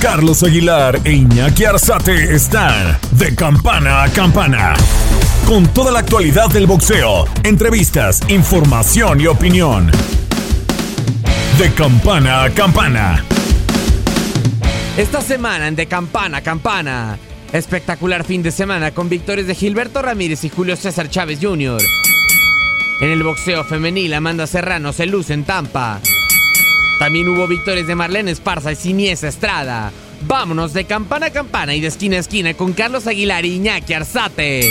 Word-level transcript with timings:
Carlos 0.00 0.42
Aguilar 0.42 0.98
e 1.04 1.12
Iñaki 1.12 1.66
Arzate 1.66 2.34
están 2.34 2.98
de 3.12 3.34
campana 3.34 4.02
a 4.02 4.08
campana. 4.08 4.72
Con 5.46 5.68
toda 5.74 5.92
la 5.92 5.98
actualidad 5.98 6.48
del 6.48 6.66
boxeo, 6.66 7.26
entrevistas, 7.44 8.22
información 8.28 9.20
y 9.20 9.26
opinión. 9.26 9.90
De 11.58 11.70
campana 11.74 12.44
a 12.44 12.50
campana. 12.50 13.22
Esta 14.96 15.20
semana 15.20 15.68
en 15.68 15.76
De 15.76 15.84
Campana 15.84 16.38
a 16.38 16.42
Campana. 16.42 17.18
Espectacular 17.52 18.24
fin 18.24 18.42
de 18.42 18.52
semana 18.52 18.92
con 18.92 19.10
victorias 19.10 19.46
de 19.46 19.54
Gilberto 19.54 20.00
Ramírez 20.00 20.44
y 20.44 20.48
Julio 20.48 20.76
César 20.76 21.10
Chávez 21.10 21.40
Jr. 21.42 21.80
En 23.02 23.10
el 23.10 23.22
boxeo 23.22 23.64
femenil, 23.64 24.14
Amanda 24.14 24.46
Serrano 24.46 24.94
se 24.94 25.04
luce 25.04 25.34
en 25.34 25.44
Tampa. 25.44 26.00
También 27.00 27.30
hubo 27.30 27.48
victorias 27.48 27.86
de 27.86 27.94
Marlene 27.94 28.30
Esparza 28.30 28.72
y 28.72 28.76
Siniesa 28.76 29.26
Estrada. 29.26 29.90
Vámonos 30.20 30.74
de 30.74 30.84
campana 30.84 31.28
a 31.28 31.30
campana 31.30 31.74
y 31.74 31.80
de 31.80 31.86
esquina 31.86 32.16
a 32.16 32.20
esquina 32.20 32.52
con 32.52 32.74
Carlos 32.74 33.06
Aguilar 33.06 33.46
y 33.46 33.54
Iñaki 33.54 33.94
Arzate. 33.94 34.70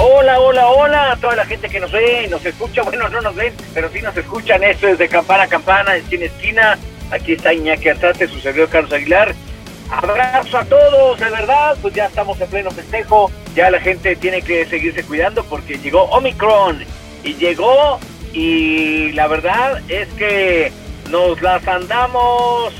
Hola, 0.00 0.40
hola, 0.40 0.66
hola 0.66 1.12
a 1.12 1.16
toda 1.18 1.36
la 1.36 1.46
gente 1.46 1.68
que 1.68 1.78
nos 1.78 1.92
ve, 1.92 2.26
nos 2.28 2.44
escucha. 2.44 2.82
Bueno, 2.82 3.08
no 3.10 3.20
nos 3.20 3.36
ven, 3.36 3.54
pero 3.72 3.88
sí 3.92 4.02
nos 4.02 4.16
escuchan. 4.16 4.64
Esto 4.64 4.88
es 4.88 4.98
de 4.98 5.08
campana 5.08 5.44
a 5.44 5.46
campana, 5.46 5.94
esquina 5.94 6.24
a 6.24 6.26
esquina. 6.26 6.78
Aquí 7.12 7.32
está 7.34 7.54
Iñaki 7.54 7.90
Arzate, 7.90 8.26
su 8.26 8.40
servidor 8.40 8.70
Carlos 8.70 8.92
Aguilar. 8.92 9.36
Abrazo 9.88 10.58
a 10.58 10.64
todos, 10.64 11.20
de 11.20 11.30
verdad. 11.30 11.76
Pues 11.80 11.94
ya 11.94 12.06
estamos 12.06 12.40
en 12.40 12.48
pleno 12.48 12.72
festejo. 12.72 13.30
Ya 13.54 13.70
la 13.70 13.78
gente 13.78 14.16
tiene 14.16 14.42
que 14.42 14.66
seguirse 14.66 15.04
cuidando 15.04 15.44
porque 15.44 15.78
llegó 15.78 16.06
Omicron. 16.06 16.82
Y 17.22 17.34
llegó 17.34 18.00
y 18.32 19.12
la 19.12 19.26
verdad 19.26 19.82
es 19.88 20.08
que 20.14 20.72
nos 21.10 21.40
las 21.42 21.66
andamos 21.66 22.72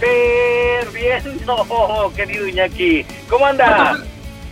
perdiendo, 0.00 2.12
querido 2.16 2.48
Iñaki. 2.48 3.04
¿Cómo 3.28 3.46
anda? 3.46 3.98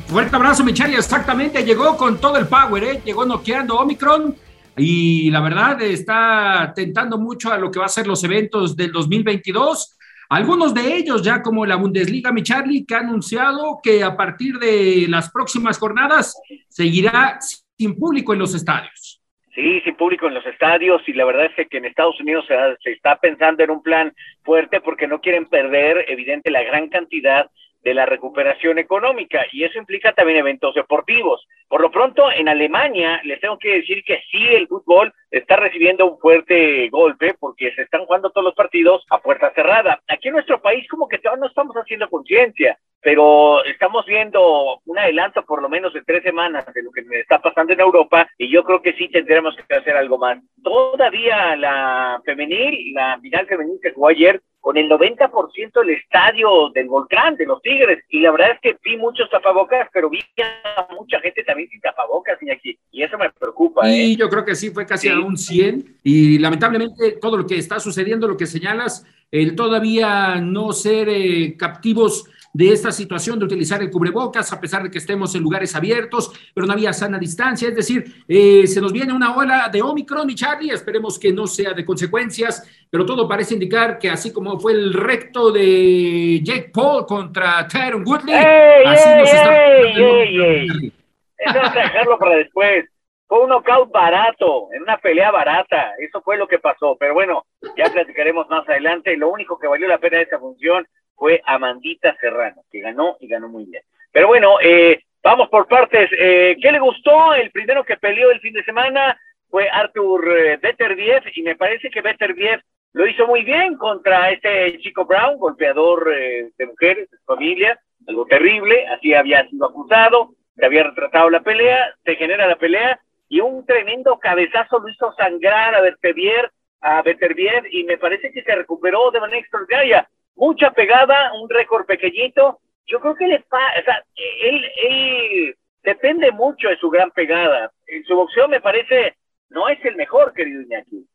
Fuerte 0.06 0.34
abrazo, 0.34 0.64
Michari. 0.64 0.94
Exactamente, 0.94 1.64
llegó 1.64 1.96
con 1.96 2.20
todo 2.20 2.36
el 2.36 2.46
power, 2.46 2.84
¿eh? 2.84 3.00
llegó 3.04 3.24
noqueando 3.24 3.78
Omicron 3.78 4.36
y 4.76 5.30
la 5.30 5.40
verdad 5.40 5.80
está 5.82 6.72
tentando 6.74 7.18
mucho 7.18 7.52
a 7.52 7.58
lo 7.58 7.70
que 7.70 7.78
va 7.78 7.86
a 7.86 7.88
ser 7.88 8.06
los 8.06 8.22
eventos 8.24 8.76
del 8.76 8.92
2022. 8.92 9.96
Algunos 10.30 10.74
de 10.74 10.96
ellos, 10.96 11.22
ya 11.22 11.42
como 11.42 11.66
la 11.66 11.76
Bundesliga, 11.76 12.32
mi 12.32 12.42
Charlie, 12.42 12.84
que 12.84 12.94
ha 12.94 13.00
anunciado 13.00 13.80
que 13.82 14.02
a 14.02 14.16
partir 14.16 14.58
de 14.58 15.06
las 15.08 15.30
próximas 15.30 15.78
jornadas 15.78 16.36
seguirá 16.68 17.38
sin 17.76 17.96
público 17.96 18.32
en 18.32 18.38
los 18.38 18.54
estadios. 18.54 19.19
Sí, 19.60 19.82
sin 19.82 19.94
público 19.94 20.26
en 20.26 20.32
los 20.32 20.46
estadios 20.46 21.06
y 21.06 21.12
la 21.12 21.26
verdad 21.26 21.50
es 21.54 21.68
que 21.68 21.76
en 21.76 21.84
Estados 21.84 22.18
Unidos 22.18 22.46
se, 22.48 22.54
se 22.82 22.92
está 22.92 23.16
pensando 23.16 23.62
en 23.62 23.68
un 23.68 23.82
plan 23.82 24.10
fuerte 24.42 24.80
porque 24.80 25.06
no 25.06 25.20
quieren 25.20 25.44
perder, 25.44 26.06
evidente, 26.08 26.50
la 26.50 26.62
gran 26.62 26.88
cantidad 26.88 27.50
de 27.82 27.94
la 27.94 28.06
recuperación 28.06 28.78
económica 28.78 29.46
y 29.52 29.64
eso 29.64 29.78
implica 29.78 30.12
también 30.12 30.38
eventos 30.38 30.74
deportivos. 30.74 31.46
Por 31.68 31.80
lo 31.80 31.90
pronto, 31.90 32.30
en 32.30 32.48
Alemania 32.48 33.20
les 33.24 33.40
tengo 33.40 33.58
que 33.58 33.76
decir 33.76 34.02
que 34.04 34.22
sí, 34.30 34.46
el 34.48 34.66
fútbol 34.68 35.12
está 35.30 35.56
recibiendo 35.56 36.06
un 36.06 36.18
fuerte 36.18 36.88
golpe 36.90 37.34
porque 37.38 37.72
se 37.74 37.82
están 37.82 38.04
jugando 38.04 38.30
todos 38.30 38.44
los 38.44 38.54
partidos 38.54 39.04
a 39.10 39.18
puerta 39.18 39.52
cerrada. 39.54 40.00
Aquí 40.08 40.28
en 40.28 40.34
nuestro 40.34 40.60
país 40.60 40.86
como 40.88 41.08
que 41.08 41.18
todavía 41.18 41.40
no 41.40 41.46
estamos 41.46 41.76
haciendo 41.76 42.08
conciencia, 42.10 42.78
pero 43.00 43.64
estamos 43.64 44.04
viendo 44.06 44.80
un 44.84 44.98
adelanto 44.98 45.44
por 45.44 45.62
lo 45.62 45.68
menos 45.68 45.92
de 45.94 46.02
tres 46.02 46.22
semanas 46.22 46.66
de 46.74 46.82
lo 46.82 46.90
que 46.90 47.02
está 47.18 47.40
pasando 47.40 47.72
en 47.72 47.80
Europa 47.80 48.28
y 48.36 48.50
yo 48.50 48.64
creo 48.64 48.82
que 48.82 48.92
sí 48.94 49.08
tendremos 49.08 49.56
que 49.56 49.74
hacer 49.74 49.96
algo 49.96 50.18
más. 50.18 50.38
Todavía 50.62 51.56
la 51.56 52.20
femenil, 52.24 52.92
la 52.94 53.18
final 53.20 53.46
femenil 53.46 53.78
que 53.82 53.92
jugó 53.92 54.08
ayer, 54.08 54.40
con 54.60 54.76
el 54.76 54.88
90% 54.88 55.80
del 55.80 55.90
estadio 55.90 56.70
del 56.74 56.86
volcán, 56.86 57.36
de 57.36 57.46
los 57.46 57.62
Tigres. 57.62 58.04
Y 58.10 58.20
la 58.20 58.30
verdad 58.30 58.52
es 58.52 58.60
que 58.60 58.76
vi 58.84 58.96
muchos 58.96 59.28
tapabocas, 59.30 59.88
pero 59.92 60.10
vi 60.10 60.20
a 60.38 60.86
mucha 60.94 61.18
gente 61.20 61.42
también 61.44 61.68
sin 61.70 61.80
tapabocas, 61.80 62.38
aquí 62.52 62.78
Y 62.90 63.02
eso 63.02 63.16
me 63.16 63.30
preocupa. 63.30 63.88
Y 63.88 64.12
¿eh? 64.12 64.16
yo 64.16 64.28
creo 64.28 64.44
que 64.44 64.54
sí, 64.54 64.70
fue 64.70 64.86
casi 64.86 65.08
Sí. 65.08 65.14
a 65.14 65.18
un 65.18 65.36
100. 65.36 65.96
Y 66.02 66.38
lamentablemente 66.38 67.12
todo 67.20 67.38
lo 67.38 67.46
que 67.46 67.56
está 67.56 67.80
sucediendo, 67.80 68.28
lo 68.28 68.36
que 68.36 68.46
señalas, 68.46 69.06
el 69.30 69.56
todavía 69.56 70.36
no 70.36 70.72
ser 70.72 71.08
eh, 71.08 71.56
captivos 71.56 72.28
de 72.52 72.72
esta 72.72 72.90
situación 72.90 73.38
de 73.38 73.44
utilizar 73.44 73.80
el 73.82 73.90
cubrebocas, 73.90 74.52
a 74.52 74.60
pesar 74.60 74.82
de 74.82 74.90
que 74.90 74.98
estemos 74.98 75.34
en 75.34 75.42
lugares 75.42 75.74
abiertos, 75.76 76.32
pero 76.54 76.66
no 76.66 76.72
había 76.72 76.92
sana 76.92 77.18
distancia. 77.18 77.68
Es 77.68 77.76
decir, 77.76 78.24
eh, 78.26 78.66
se 78.66 78.80
nos 78.80 78.92
viene 78.92 79.12
una 79.12 79.36
ola 79.36 79.68
de 79.72 79.82
Omicron 79.82 80.28
y 80.30 80.34
Charlie, 80.34 80.72
esperemos 80.72 81.18
que 81.18 81.32
no 81.32 81.46
sea 81.46 81.72
de 81.72 81.84
consecuencias, 81.84 82.68
pero 82.90 83.06
todo 83.06 83.28
parece 83.28 83.54
indicar 83.54 83.98
que 83.98 84.10
así 84.10 84.32
como 84.32 84.58
fue 84.58 84.72
el 84.72 84.92
recto 84.92 85.52
de 85.52 86.40
Jake 86.42 86.70
Paul 86.72 87.06
contra 87.06 87.66
Tyron 87.68 88.04
Woodley, 88.06 88.34
¡Ey, 88.34 88.84
así 88.86 89.08
ey, 89.08 89.18
nos 89.18 89.28
está 89.28 89.76
ey! 89.76 90.70
Omicron. 90.70 90.92
Eso 91.40 91.58
dejarlo 91.74 92.18
para 92.18 92.36
después. 92.36 92.86
Fue 93.26 93.44
un 93.44 93.48
knockout 93.48 93.92
barato, 93.92 94.68
en 94.72 94.82
una 94.82 94.98
pelea 94.98 95.30
barata. 95.30 95.92
Eso 95.98 96.20
fue 96.20 96.36
lo 96.36 96.48
que 96.48 96.58
pasó. 96.58 96.96
Pero 96.98 97.14
bueno, 97.14 97.46
ya 97.76 97.84
platicaremos 97.90 98.48
más 98.48 98.68
adelante. 98.68 99.16
Lo 99.16 99.30
único 99.30 99.56
que 99.58 99.68
valió 99.68 99.86
la 99.86 99.98
pena 99.98 100.16
de 100.16 100.24
esta 100.24 100.40
función 100.40 100.84
fue 101.20 101.42
Amandita 101.44 102.16
Serrano, 102.18 102.62
que 102.72 102.80
ganó 102.80 103.18
y 103.20 103.28
ganó 103.28 103.50
muy 103.50 103.66
bien. 103.66 103.82
Pero 104.10 104.28
bueno, 104.28 104.56
eh, 104.62 105.04
vamos 105.22 105.50
por 105.50 105.68
partes. 105.68 106.08
Eh, 106.18 106.56
¿Qué 106.60 106.72
le 106.72 106.78
gustó? 106.78 107.34
El 107.34 107.50
primero 107.50 107.84
que 107.84 107.98
peleó 107.98 108.30
el 108.30 108.40
fin 108.40 108.54
de 108.54 108.64
semana 108.64 109.20
fue 109.50 109.68
Arthur 109.68 110.34
eh, 110.34 110.56
Beterbiev 110.56 111.24
y 111.34 111.42
me 111.42 111.56
parece 111.56 111.90
que 111.90 112.00
Beterbiev 112.00 112.62
lo 112.94 113.06
hizo 113.06 113.26
muy 113.26 113.44
bien 113.44 113.76
contra 113.76 114.30
este 114.30 114.78
chico 114.78 115.04
Brown, 115.04 115.36
golpeador 115.36 116.10
eh, 116.10 116.48
de 116.56 116.66
mujeres, 116.66 117.10
de 117.10 117.18
familia, 117.26 117.78
algo 118.08 118.24
terrible, 118.24 118.86
así 118.88 119.12
había 119.12 119.46
sido 119.46 119.66
acusado, 119.66 120.30
se 120.56 120.64
había 120.64 120.84
retratado 120.84 121.28
la 121.28 121.40
pelea, 121.40 121.94
se 122.02 122.16
genera 122.16 122.46
la 122.48 122.56
pelea 122.56 122.98
y 123.28 123.40
un 123.40 123.66
tremendo 123.66 124.18
cabezazo 124.18 124.78
lo 124.78 124.88
hizo 124.88 125.12
sangrar 125.18 125.74
a 125.74 125.82
Beterbiev, 125.82 126.50
a 126.80 127.02
Beterbiev 127.02 127.66
y 127.70 127.84
me 127.84 127.98
parece 127.98 128.32
que 128.32 128.42
se 128.42 128.54
recuperó 128.54 129.10
de 129.10 129.20
manera 129.20 129.40
extraordinaria. 129.40 130.08
Mucha 130.36 130.70
pegada, 130.70 131.32
un 131.34 131.48
récord 131.48 131.86
pequeñito. 131.86 132.60
Yo 132.86 133.00
creo 133.00 133.14
que 133.14 133.26
le 133.26 133.36
o 133.36 133.84
sea, 133.84 134.04
él 134.16 135.54
depende 135.82 136.32
mucho 136.32 136.68
de 136.68 136.76
su 136.76 136.90
gran 136.90 137.10
pegada. 137.10 137.70
En 137.86 138.04
su 138.04 138.14
boxeo 138.14 138.48
me 138.48 138.60
parece 138.60 139.16
no 139.50 139.68
es 139.68 139.84
el 139.84 139.96
mejor, 139.96 140.32
querido 140.32 140.62
Iñaki. 140.62 141.06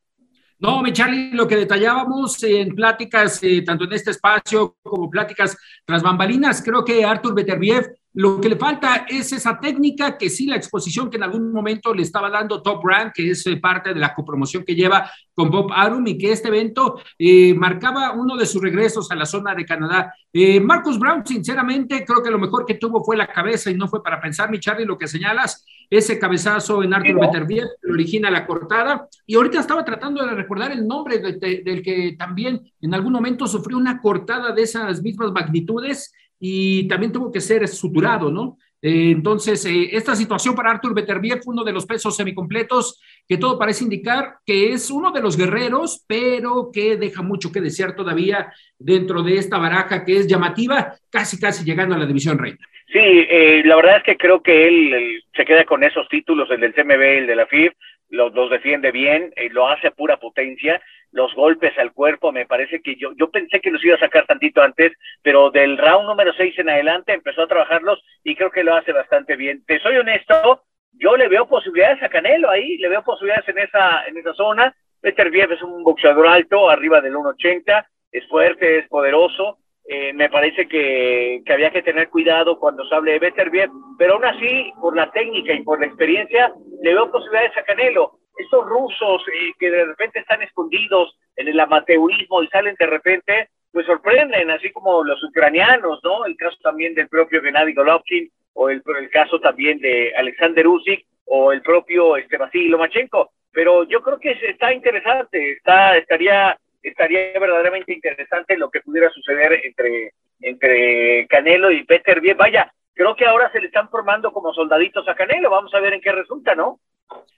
No, 0.59 0.81
mi 0.81 0.93
Charlie, 0.93 1.31
lo 1.31 1.47
que 1.47 1.57
detallábamos 1.57 2.41
en 2.43 2.73
pláticas, 2.75 3.41
eh, 3.43 3.61
tanto 3.65 3.83
en 3.85 3.93
este 3.93 4.11
espacio 4.11 4.77
como 4.81 5.09
pláticas 5.09 5.57
tras 5.85 6.01
bambalinas, 6.01 6.63
creo 6.63 6.83
que 6.83 7.03
Artur 7.03 7.35
Beterbiev 7.35 7.93
lo 8.15 8.39
que 8.41 8.49
le 8.49 8.55
falta 8.55 9.05
es 9.09 9.31
esa 9.33 9.59
técnica 9.59 10.17
que 10.17 10.29
sí 10.29 10.45
la 10.45 10.55
exposición 10.55 11.09
que 11.09 11.17
en 11.17 11.23
algún 11.23 11.51
momento 11.51 11.93
le 11.93 12.01
estaba 12.01 12.29
dando 12.29 12.61
Top 12.61 12.83
Rank, 12.85 13.11
que 13.13 13.31
es 13.31 13.45
eh, 13.47 13.57
parte 13.57 13.93
de 13.93 13.99
la 13.99 14.13
copromoción 14.13 14.63
que 14.63 14.73
lleva 14.73 15.09
con 15.33 15.49
Bob 15.51 15.71
Arum 15.73 16.07
y 16.07 16.17
que 16.17 16.31
este 16.31 16.47
evento 16.47 16.99
eh, 17.19 17.53
marcaba 17.53 18.13
uno 18.13 18.37
de 18.37 18.45
sus 18.45 18.61
regresos 18.61 19.11
a 19.11 19.15
la 19.15 19.25
zona 19.25 19.53
de 19.53 19.65
Canadá. 19.65 20.13
Eh, 20.31 20.61
Marcus 20.61 20.97
Brown, 20.97 21.25
sinceramente, 21.25 22.05
creo 22.05 22.23
que 22.23 22.31
lo 22.31 22.39
mejor 22.39 22.65
que 22.65 22.75
tuvo 22.75 23.03
fue 23.03 23.17
la 23.17 23.27
cabeza 23.27 23.69
y 23.69 23.75
no 23.75 23.87
fue 23.89 24.01
para 24.01 24.21
pensar, 24.21 24.49
mi 24.49 24.59
Charlie, 24.59 24.85
lo 24.85 24.97
que 24.97 25.07
señalas, 25.07 25.65
ese 25.89 26.17
cabezazo 26.17 26.81
en 26.83 26.89
¿no? 26.91 27.19
Beterbiev, 27.19 27.67
que 27.83 27.91
origina 27.91 28.31
la 28.31 28.47
cortada. 28.47 29.07
Y 29.27 29.35
ahorita 29.35 29.59
estaba 29.59 29.83
tratando 29.83 30.25
de 30.25 30.33
recordar 30.33 30.71
el 30.71 30.87
nombre 30.87 31.19
de- 31.19 31.33
de- 31.33 31.61
del 31.63 31.81
que 31.83 32.15
también 32.17 32.61
en 32.81 32.93
algún 32.93 33.11
momento 33.13 33.45
sufrió 33.45 33.77
una 33.77 34.01
cortada 34.01 34.51
de 34.53 34.61
esas 34.63 35.01
mismas 35.01 35.31
magnitudes 35.31 36.13
y 36.39 36.87
también 36.87 37.11
tuvo 37.11 37.31
que 37.31 37.41
ser 37.41 37.67
suturado, 37.67 38.31
¿no? 38.31 38.57
Eh, 38.81 39.09
entonces, 39.09 39.65
eh, 39.65 39.89
esta 39.93 40.15
situación 40.15 40.53
para 40.53 40.69
Artur 40.69 40.93
Beterbiev 40.93 41.41
uno 41.47 41.63
de 41.63 41.73
los 41.73 41.87
pesos 41.87 42.15
semicompletos 42.15 43.01
que 43.27 43.37
todo 43.37 43.57
parece 43.57 43.83
indicar 43.83 44.35
que 44.45 44.73
es 44.73 44.91
uno 44.91 45.11
de 45.11 45.21
los 45.21 45.35
guerreros, 45.35 46.05
pero 46.07 46.69
que 46.71 46.95
deja 46.95 47.23
mucho 47.23 47.51
que 47.51 47.61
desear 47.61 47.95
todavía 47.95 48.53
dentro 48.77 49.23
de 49.23 49.37
esta 49.37 49.57
baraja 49.57 50.05
que 50.05 50.17
es 50.17 50.27
llamativa, 50.27 50.93
casi 51.09 51.39
casi 51.39 51.65
llegando 51.65 51.95
a 51.95 51.97
la 51.97 52.05
división 52.05 52.37
reina. 52.37 52.59
Sí, 52.85 52.99
eh, 52.99 53.63
la 53.65 53.75
verdad 53.75 53.97
es 53.97 54.03
que 54.03 54.17
creo 54.17 54.43
que 54.43 54.67
él, 54.67 55.23
se 55.35 55.45
queda 55.45 55.65
con 55.65 55.83
esos 55.83 56.07
títulos, 56.07 56.47
el 56.51 56.59
del 56.59 56.75
CMB, 56.75 57.01
el 57.01 57.25
de 57.25 57.35
la 57.35 57.47
FIB, 57.47 57.73
los, 58.09 58.35
los 58.35 58.51
defiende 58.51 58.91
bien, 58.91 59.33
lo 59.49 59.67
hace 59.67 59.87
a 59.87 59.91
pura 59.91 60.17
potencia, 60.17 60.79
los 61.15 61.33
golpes 61.33 61.71
al 61.77 61.93
cuerpo, 61.93 62.33
me 62.33 62.45
parece 62.45 62.81
que 62.81 62.97
yo, 62.97 63.13
yo 63.15 63.31
pensé 63.31 63.61
que 63.61 63.71
los 63.71 63.83
iba 63.85 63.95
a 63.95 63.99
sacar 63.99 64.25
tantito 64.25 64.61
antes, 64.61 64.91
pero 65.21 65.49
del 65.49 65.77
round 65.77 66.09
número 66.09 66.33
6 66.33 66.59
en 66.59 66.69
adelante 66.69 67.13
empezó 67.13 67.43
a 67.43 67.47
trabajarlos 67.47 68.03
y 68.21 68.35
creo 68.35 68.51
que 68.51 68.65
lo 68.65 68.75
hace 68.75 68.91
bastante 68.91 69.37
bien. 69.37 69.63
Te 69.65 69.79
soy 69.79 69.95
honesto, 69.95 70.63
yo 70.91 71.15
le 71.15 71.29
veo 71.29 71.47
posibilidades 71.47 72.03
a 72.03 72.09
Canelo 72.09 72.49
ahí, 72.49 72.77
le 72.79 72.89
veo 72.89 73.01
posibilidades 73.01 73.47
en 73.47 73.59
esa, 73.59 74.05
en 74.07 74.17
esa 74.17 74.33
zona. 74.33 74.75
Peter 74.99 75.29
Viev 75.31 75.53
es 75.53 75.61
un 75.61 75.83
boxeador 75.83 76.27
alto, 76.27 76.69
arriba 76.69 76.99
del 76.99 77.15
1.80, 77.15 77.85
es 78.11 78.27
fuerte, 78.27 78.79
es 78.79 78.87
poderoso. 78.89 79.59
Eh, 79.87 80.11
me 80.11 80.29
parece 80.29 80.67
que, 80.67 81.43
que, 81.45 81.53
había 81.53 81.71
que 81.71 81.83
tener 81.83 82.09
cuidado 82.09 82.59
cuando 82.59 82.83
se 82.85 82.93
hable 82.93 83.13
de 83.13 83.19
Peter 83.21 83.49
Viev, 83.49 83.69
pero 83.97 84.15
aún 84.15 84.25
así, 84.25 84.73
por 84.81 84.97
la 84.97 85.09
técnica 85.11 85.53
y 85.53 85.63
por 85.63 85.79
la 85.79 85.85
experiencia, 85.85 86.51
le 86.81 86.93
veo 86.93 87.09
posibilidades 87.09 87.55
a 87.55 87.63
Canelo. 87.63 88.19
Estos 88.37 88.65
rusos 88.65 89.23
eh, 89.33 89.53
que 89.59 89.71
de 89.71 89.85
repente 89.85 90.19
están 90.19 90.41
escondidos 90.41 91.17
en 91.35 91.47
el 91.47 91.59
amateurismo 91.59 92.43
y 92.43 92.47
salen 92.47 92.75
de 92.77 92.85
repente, 92.85 93.49
pues 93.71 93.85
sorprenden, 93.85 94.51
así 94.51 94.71
como 94.71 95.03
los 95.03 95.23
ucranianos, 95.23 95.99
¿no? 96.03 96.25
El 96.25 96.35
caso 96.37 96.57
también 96.61 96.95
del 96.95 97.07
propio 97.07 97.41
Gennady 97.41 97.73
Golovkin, 97.73 98.29
o 98.53 98.69
el, 98.69 98.81
el 98.99 99.09
caso 99.09 99.39
también 99.39 99.79
de 99.79 100.13
Alexander 100.15 100.67
Usyk 100.67 101.05
o 101.25 101.51
el 101.51 101.61
propio 101.61 102.17
este, 102.17 102.37
Vasily 102.37 102.69
Lomachenko. 102.69 103.31
Pero 103.51 103.83
yo 103.83 104.01
creo 104.01 104.19
que 104.19 104.31
está 104.31 104.73
interesante, 104.73 105.53
está, 105.53 105.97
estaría, 105.97 106.57
estaría 106.81 107.39
verdaderamente 107.39 107.93
interesante 107.93 108.57
lo 108.57 108.69
que 108.69 108.81
pudiera 108.81 109.09
suceder 109.09 109.61
entre, 109.63 110.11
entre 110.41 111.27
Canelo 111.27 111.71
y 111.71 111.83
Peter 111.83 112.19
Bien. 112.19 112.37
Vaya, 112.37 112.71
creo 112.93 113.15
que 113.15 113.25
ahora 113.25 113.51
se 113.51 113.59
le 113.59 113.67
están 113.67 113.89
formando 113.89 114.31
como 114.33 114.53
soldaditos 114.53 115.07
a 115.07 115.15
Canelo, 115.15 115.49
vamos 115.49 115.73
a 115.73 115.79
ver 115.79 115.93
en 115.93 116.01
qué 116.01 116.11
resulta, 116.11 116.55
¿no? 116.55 116.79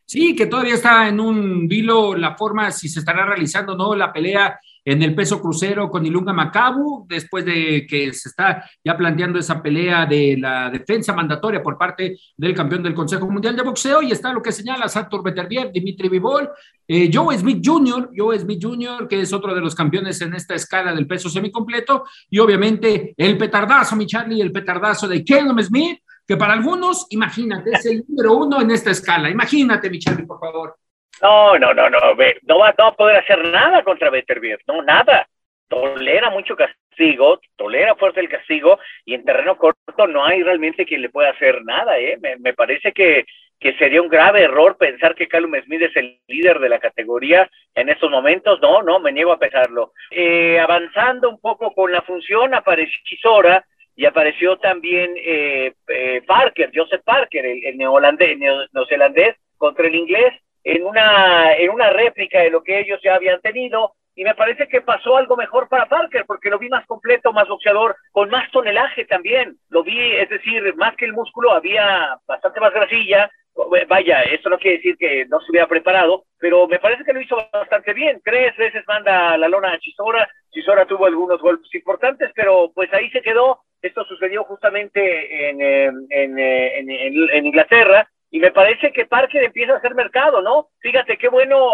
Sí, 0.10 0.38
que 0.38 0.46
todavía 0.46 0.76
está 0.76 1.10
en 1.10 1.20
un 1.20 1.68
vilo 1.68 2.16
la 2.16 2.38
forma 2.38 2.72
si 2.72 2.88
se 2.88 3.00
estará 3.00 3.26
realizando 3.26 3.76
no 3.76 3.94
la 3.94 4.14
pelea 4.14 4.58
en 4.86 5.02
el 5.02 5.14
peso 5.14 5.42
crucero 5.42 5.90
con 5.90 6.06
Ilunga 6.06 6.32
Macabu, 6.32 7.06
después 7.10 7.44
de 7.44 7.86
que 7.86 8.14
se 8.14 8.30
está 8.30 8.64
ya 8.82 8.96
planteando 8.96 9.38
esa 9.38 9.62
pelea 9.62 10.06
de 10.06 10.38
la 10.38 10.70
defensa 10.70 11.12
mandatoria 11.12 11.62
por 11.62 11.78
parte 11.78 12.18
del 12.38 12.54
campeón 12.54 12.84
del 12.84 12.94
Consejo 12.94 13.30
Mundial 13.30 13.58
de 13.58 13.64
Boxeo, 13.64 14.02
y 14.02 14.14
está 14.14 14.32
lo 14.32 14.42
que 14.42 14.54
señala 14.54 14.88
Satur 14.88 15.22
Beterbiev, 15.22 15.74
Dimitri 15.74 16.08
Vivol, 16.08 16.50
eh, 16.88 17.10
Joe 17.14 17.38
Smith 17.38 17.62
Jr., 17.62 18.12
Joe 18.16 18.40
Smith 18.40 18.64
Jr., 18.64 19.10
que 19.10 19.20
es 19.20 19.34
otro 19.34 19.54
de 19.54 19.60
los 19.60 19.76
campeones 19.76 20.22
en 20.22 20.34
esta 20.36 20.56
escala 20.56 20.96
del 20.96 21.06
peso 21.06 21.30
semicompleto, 21.30 22.06
y 22.30 22.40
obviamente 22.40 23.14
el 23.18 23.38
petardazo, 23.38 23.98
mi 23.98 24.06
Charlie, 24.06 24.42
el 24.42 24.54
petardazo 24.54 25.06
de 25.10 25.22
Callum 25.26 25.62
Smith, 25.62 26.00
que 26.28 26.38
para 26.38 26.54
algunos, 26.54 27.08
imagínate, 27.10 27.72
es 27.72 27.86
el 27.86 28.04
número 28.08 28.34
uno 28.34 28.62
en 28.62 28.72
esta 28.72 28.92
escala. 28.92 29.30
Imagínate, 29.30 29.90
mi 29.90 30.00
Charlie, 30.00 30.26
por 30.26 30.40
favor. 30.40 30.76
No, 31.22 31.58
no, 31.58 31.74
no, 31.74 31.90
no, 31.90 32.00
no 32.00 32.16
va, 32.16 32.26
no 32.44 32.60
va 32.60 32.74
a 32.88 32.92
poder 32.92 33.18
hacer 33.18 33.48
nada 33.48 33.84
contra 33.84 34.10
Beterbiev, 34.10 34.60
no, 34.68 34.82
nada. 34.84 35.28
Tolera 35.70 36.30
mucho 36.30 36.56
castigo, 36.56 37.40
tolera 37.56 37.96
fuerte 37.96 38.20
el 38.20 38.30
castigo 38.30 38.80
y 39.04 39.14
en 39.14 39.26
terreno 39.26 39.58
corto 39.58 40.08
no 40.08 40.24
hay 40.24 40.44
realmente 40.44 40.86
quien 40.86 41.02
le 41.02 41.10
pueda 41.10 41.32
hacer 41.32 41.64
nada, 41.66 41.98
¿eh? 41.98 42.18
Me, 42.22 42.38
me 42.38 42.54
parece 42.54 42.94
que, 42.94 43.26
que 43.60 43.74
sería 43.78 44.02
un 44.02 44.08
grave 44.08 44.44
error 44.44 44.78
pensar 44.78 45.16
que 45.16 45.28
Callum 45.28 45.56
Smith 45.66 45.82
es 45.82 45.96
el 45.96 46.20
líder 46.28 46.60
de 46.60 46.70
la 46.70 46.80
categoría 46.80 47.50
en 47.74 47.90
estos 47.90 48.10
momentos, 48.12 48.62
no, 48.62 48.82
no, 48.84 49.00
me 49.00 49.12
niego 49.12 49.32
a 49.32 49.40
pensarlo. 49.40 49.94
Eh, 50.12 50.60
avanzando 50.60 51.30
un 51.30 51.40
poco 51.40 51.74
con 51.74 51.92
la 51.92 52.02
función, 52.02 52.54
apareció 52.54 53.00
Chisora 53.04 53.66
y 53.98 54.06
apareció 54.06 54.58
también 54.58 55.16
eh, 55.18 55.74
eh, 55.88 56.22
Parker, 56.26 56.72
Joseph 56.74 57.02
Parker, 57.04 57.44
el, 57.46 57.66
el 57.66 57.78
neozelandés, 57.78 59.36
contra 59.58 59.88
el 59.88 59.96
inglés, 59.96 60.34
en 60.64 60.86
una, 60.86 61.54
en 61.56 61.72
una 61.72 61.90
réplica 61.90 62.40
de 62.40 62.52
lo 62.52 62.62
que 62.62 62.80
ellos 62.80 63.00
ya 63.04 63.16
habían 63.16 63.42
tenido, 63.42 63.94
y 64.14 64.24
me 64.24 64.36
parece 64.36 64.68
que 64.68 64.82
pasó 64.82 65.18
algo 65.18 65.36
mejor 65.36 65.68
para 65.68 65.88
Parker, 65.88 66.26
porque 66.28 66.50
lo 66.50 66.60
vi 66.60 66.70
más 66.70 66.86
completo, 66.86 67.34
más 67.34 67.48
boxeador, 67.48 67.96
con 68.12 68.30
más 68.30 68.50
tonelaje 68.52 69.06
también. 69.06 69.56
Lo 69.70 69.84
vi, 69.84 70.00
es 70.16 70.30
decir, 70.30 70.76
más 70.76 70.96
que 70.96 71.06
el 71.06 71.14
músculo, 71.14 71.52
había 71.52 72.18
bastante 72.28 72.60
más 72.60 72.74
grasilla. 72.74 73.30
Vaya, 73.88 74.22
eso 74.24 74.50
no 74.50 74.58
quiere 74.58 74.78
decir 74.78 74.98
que 74.98 75.26
no 75.28 75.40
se 75.40 75.52
hubiera 75.52 75.68
preparado, 75.68 76.24
pero 76.40 76.68
me 76.68 76.80
parece 76.80 77.04
que 77.04 77.14
lo 77.14 77.22
hizo 77.22 77.38
bastante 77.54 77.94
bien. 77.94 78.20
Tres 78.24 78.56
veces 78.58 78.84
manda 78.88 79.38
la 79.38 79.48
lona 79.48 79.74
a 79.74 79.80
Chisora. 79.80 80.28
Chisora 80.52 80.86
tuvo 80.86 81.06
algunos 81.06 81.40
golpes 81.40 81.74
importantes, 81.76 82.32
pero 82.36 82.72
pues 82.74 82.92
ahí 82.94 83.10
se 83.12 83.22
quedó. 83.22 83.60
Esto 83.82 84.04
sucedió 84.06 84.44
justamente 84.44 85.50
en, 85.50 85.62
en, 85.62 86.08
en, 86.10 86.40
en, 86.40 87.30
en 87.30 87.46
Inglaterra 87.46 88.10
y 88.30 88.40
me 88.40 88.52
parece 88.52 88.92
que 88.92 89.06
Parker 89.06 89.44
empieza 89.44 89.74
a 89.74 89.78
hacer 89.78 89.96
mercado, 89.96 90.42
¿no? 90.42 90.70
Fíjate 90.80 91.18
qué 91.18 91.30
bueno 91.30 91.70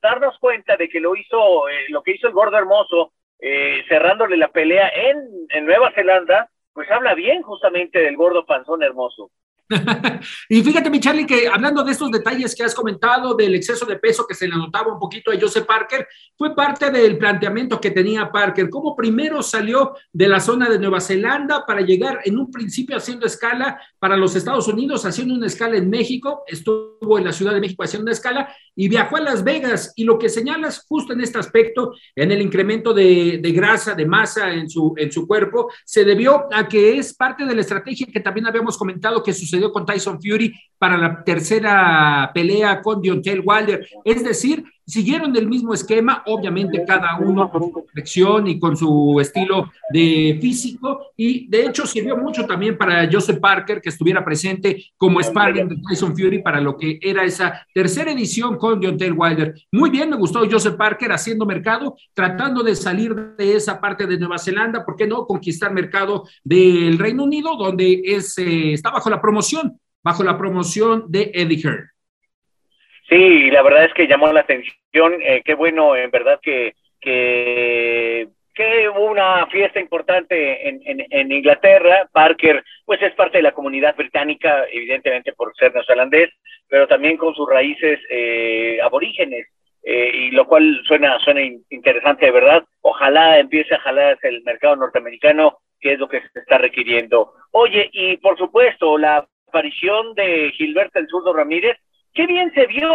darnos 0.00 0.38
cuenta 0.38 0.76
de 0.76 0.88
que 0.88 1.00
lo 1.00 1.16
hizo, 1.16 1.68
eh, 1.68 1.86
lo 1.88 2.02
que 2.02 2.12
hizo 2.12 2.28
el 2.28 2.34
gordo 2.34 2.56
hermoso, 2.56 3.12
eh, 3.40 3.82
cerrándole 3.88 4.36
la 4.36 4.48
pelea 4.48 4.88
en, 4.88 5.18
en 5.50 5.66
Nueva 5.66 5.90
Zelanda, 5.92 6.50
pues 6.72 6.90
habla 6.90 7.14
bien 7.14 7.42
justamente 7.42 7.98
del 8.00 8.16
gordo 8.16 8.46
panzón 8.46 8.82
hermoso. 8.82 9.30
y 10.48 10.62
fíjate, 10.62 10.90
mi 10.90 11.00
Charlie, 11.00 11.26
que 11.26 11.48
hablando 11.48 11.84
de 11.84 11.92
estos 11.92 12.10
detalles 12.10 12.54
que 12.54 12.64
has 12.64 12.74
comentado, 12.74 13.34
del 13.34 13.54
exceso 13.54 13.84
de 13.84 13.96
peso 13.96 14.26
que 14.26 14.34
se 14.34 14.48
le 14.48 14.56
notaba 14.56 14.92
un 14.92 14.98
poquito 14.98 15.30
a 15.30 15.38
Joseph 15.38 15.66
Parker, 15.66 16.06
fue 16.36 16.54
parte 16.54 16.90
del 16.90 17.18
planteamiento 17.18 17.80
que 17.80 17.90
tenía 17.90 18.30
Parker, 18.30 18.70
como 18.70 18.96
primero 18.96 19.42
salió 19.42 19.94
de 20.12 20.28
la 20.28 20.40
zona 20.40 20.68
de 20.68 20.78
Nueva 20.78 21.00
Zelanda 21.00 21.64
para 21.66 21.82
llegar 21.82 22.20
en 22.24 22.38
un 22.38 22.50
principio 22.50 22.96
haciendo 22.96 23.26
escala 23.26 23.80
para 23.98 24.16
los 24.16 24.34
Estados 24.36 24.68
Unidos, 24.68 25.04
haciendo 25.04 25.34
una 25.34 25.46
escala 25.46 25.76
en 25.76 25.90
México, 25.90 26.44
estuvo 26.46 27.18
en 27.18 27.24
la 27.24 27.32
Ciudad 27.32 27.52
de 27.52 27.60
México 27.60 27.82
haciendo 27.82 28.04
una 28.04 28.12
escala 28.12 28.54
y 28.74 28.88
viajó 28.88 29.16
a 29.16 29.20
Las 29.20 29.44
Vegas. 29.44 29.92
Y 29.96 30.04
lo 30.04 30.18
que 30.18 30.28
señalas 30.28 30.84
justo 30.88 31.12
en 31.12 31.20
este 31.20 31.38
aspecto, 31.38 31.94
en 32.14 32.30
el 32.32 32.40
incremento 32.40 32.94
de, 32.94 33.38
de 33.42 33.52
grasa, 33.52 33.94
de 33.94 34.06
masa 34.06 34.52
en 34.52 34.70
su, 34.70 34.94
en 34.96 35.12
su 35.12 35.26
cuerpo, 35.26 35.70
se 35.84 36.04
debió 36.04 36.46
a 36.52 36.68
que 36.68 36.96
es 36.96 37.14
parte 37.14 37.44
de 37.44 37.54
la 37.54 37.60
estrategia 37.60 38.06
que 38.06 38.20
también 38.20 38.46
habíamos 38.46 38.78
comentado 38.78 39.22
que 39.22 39.32
sucedió 39.32 39.57
con 39.72 39.84
Tyson 39.84 40.20
Fury 40.20 40.54
para 40.78 40.96
la 40.96 41.22
tercera 41.24 42.30
pelea 42.32 42.80
con 42.80 43.02
Deontay 43.02 43.40
Wilder. 43.40 43.86
Es 44.04 44.24
decir, 44.24 44.64
siguieron 44.88 45.36
el 45.36 45.46
mismo 45.46 45.74
esquema, 45.74 46.22
obviamente 46.26 46.84
cada 46.86 47.18
uno 47.18 47.50
con 47.50 47.62
su 47.62 47.72
complexión 47.72 48.46
y 48.46 48.58
con 48.58 48.76
su 48.76 49.18
estilo 49.20 49.70
de 49.92 50.38
físico, 50.40 51.12
y 51.16 51.46
de 51.48 51.66
hecho 51.66 51.86
sirvió 51.86 52.16
mucho 52.16 52.46
también 52.46 52.78
para 52.78 53.08
Joseph 53.10 53.38
Parker 53.38 53.82
que 53.82 53.90
estuviera 53.90 54.24
presente 54.24 54.86
como 54.96 55.22
sparring 55.22 55.68
de 55.68 55.76
Tyson 55.86 56.16
Fury 56.16 56.42
para 56.42 56.60
lo 56.60 56.76
que 56.76 56.98
era 57.02 57.22
esa 57.24 57.66
tercera 57.74 58.12
edición 58.12 58.56
con 58.56 58.80
Deontay 58.80 59.10
Wilder. 59.10 59.54
Muy 59.72 59.90
bien, 59.90 60.08
me 60.08 60.16
gustó 60.16 60.48
Joseph 60.50 60.76
Parker 60.76 61.12
haciendo 61.12 61.44
mercado, 61.44 61.96
tratando 62.14 62.62
de 62.62 62.74
salir 62.74 63.14
de 63.14 63.56
esa 63.56 63.80
parte 63.80 64.06
de 64.06 64.18
Nueva 64.18 64.38
Zelanda, 64.38 64.84
¿por 64.84 64.96
qué 64.96 65.06
no 65.06 65.26
conquistar 65.26 65.72
mercado 65.72 66.24
del 66.42 66.98
Reino 66.98 67.24
Unido, 67.24 67.56
donde 67.56 68.00
es, 68.04 68.38
eh, 68.38 68.72
está 68.72 68.90
bajo 68.90 69.10
la 69.10 69.20
promoción 69.20 69.78
bajo 70.02 70.22
la 70.22 70.38
promoción 70.38 71.04
de 71.08 71.30
Eddie 71.34 71.60
Hearn. 71.62 71.90
Sí, 73.08 73.50
la 73.50 73.62
verdad 73.62 73.84
es 73.84 73.94
que 73.94 74.06
llamó 74.06 74.30
la 74.32 74.40
atención. 74.40 75.14
Eh, 75.22 75.42
qué 75.44 75.54
bueno, 75.54 75.96
en 75.96 76.10
verdad, 76.10 76.38
que, 76.42 76.74
que, 77.00 78.28
hubo 78.90 79.06
una 79.06 79.46
fiesta 79.46 79.80
importante 79.80 80.68
en, 80.68 80.80
en, 80.84 81.06
en, 81.10 81.32
Inglaterra. 81.32 82.08
Parker, 82.12 82.62
pues 82.84 83.00
es 83.00 83.14
parte 83.14 83.38
de 83.38 83.42
la 83.42 83.52
comunidad 83.52 83.96
británica, 83.96 84.64
evidentemente 84.70 85.32
por 85.32 85.54
ser 85.56 85.72
neozelandés, 85.72 86.30
pero 86.68 86.86
también 86.86 87.16
con 87.16 87.34
sus 87.34 87.48
raíces 87.48 87.98
eh, 88.10 88.78
aborígenes. 88.82 89.46
Eh, 89.82 90.10
y 90.14 90.30
lo 90.32 90.46
cual 90.46 90.82
suena, 90.86 91.18
suena 91.20 91.40
interesante 91.70 92.26
de 92.26 92.32
verdad. 92.32 92.64
Ojalá 92.82 93.38
empiece 93.38 93.74
a 93.74 93.80
jalar 93.80 94.18
el 94.22 94.42
mercado 94.42 94.76
norteamericano, 94.76 95.58
que 95.80 95.92
es 95.92 95.98
lo 95.98 96.08
que 96.08 96.20
se 96.20 96.40
está 96.40 96.58
requiriendo. 96.58 97.32
Oye, 97.52 97.88
y 97.92 98.18
por 98.18 98.36
supuesto, 98.36 98.98
la 98.98 99.26
aparición 99.46 100.14
de 100.14 100.50
Gilberto 100.52 100.98
el 100.98 101.08
Zurdo 101.08 101.32
Ramírez, 101.32 101.78
qué 102.18 102.26
bien 102.26 102.52
se 102.52 102.66
vio. 102.66 102.90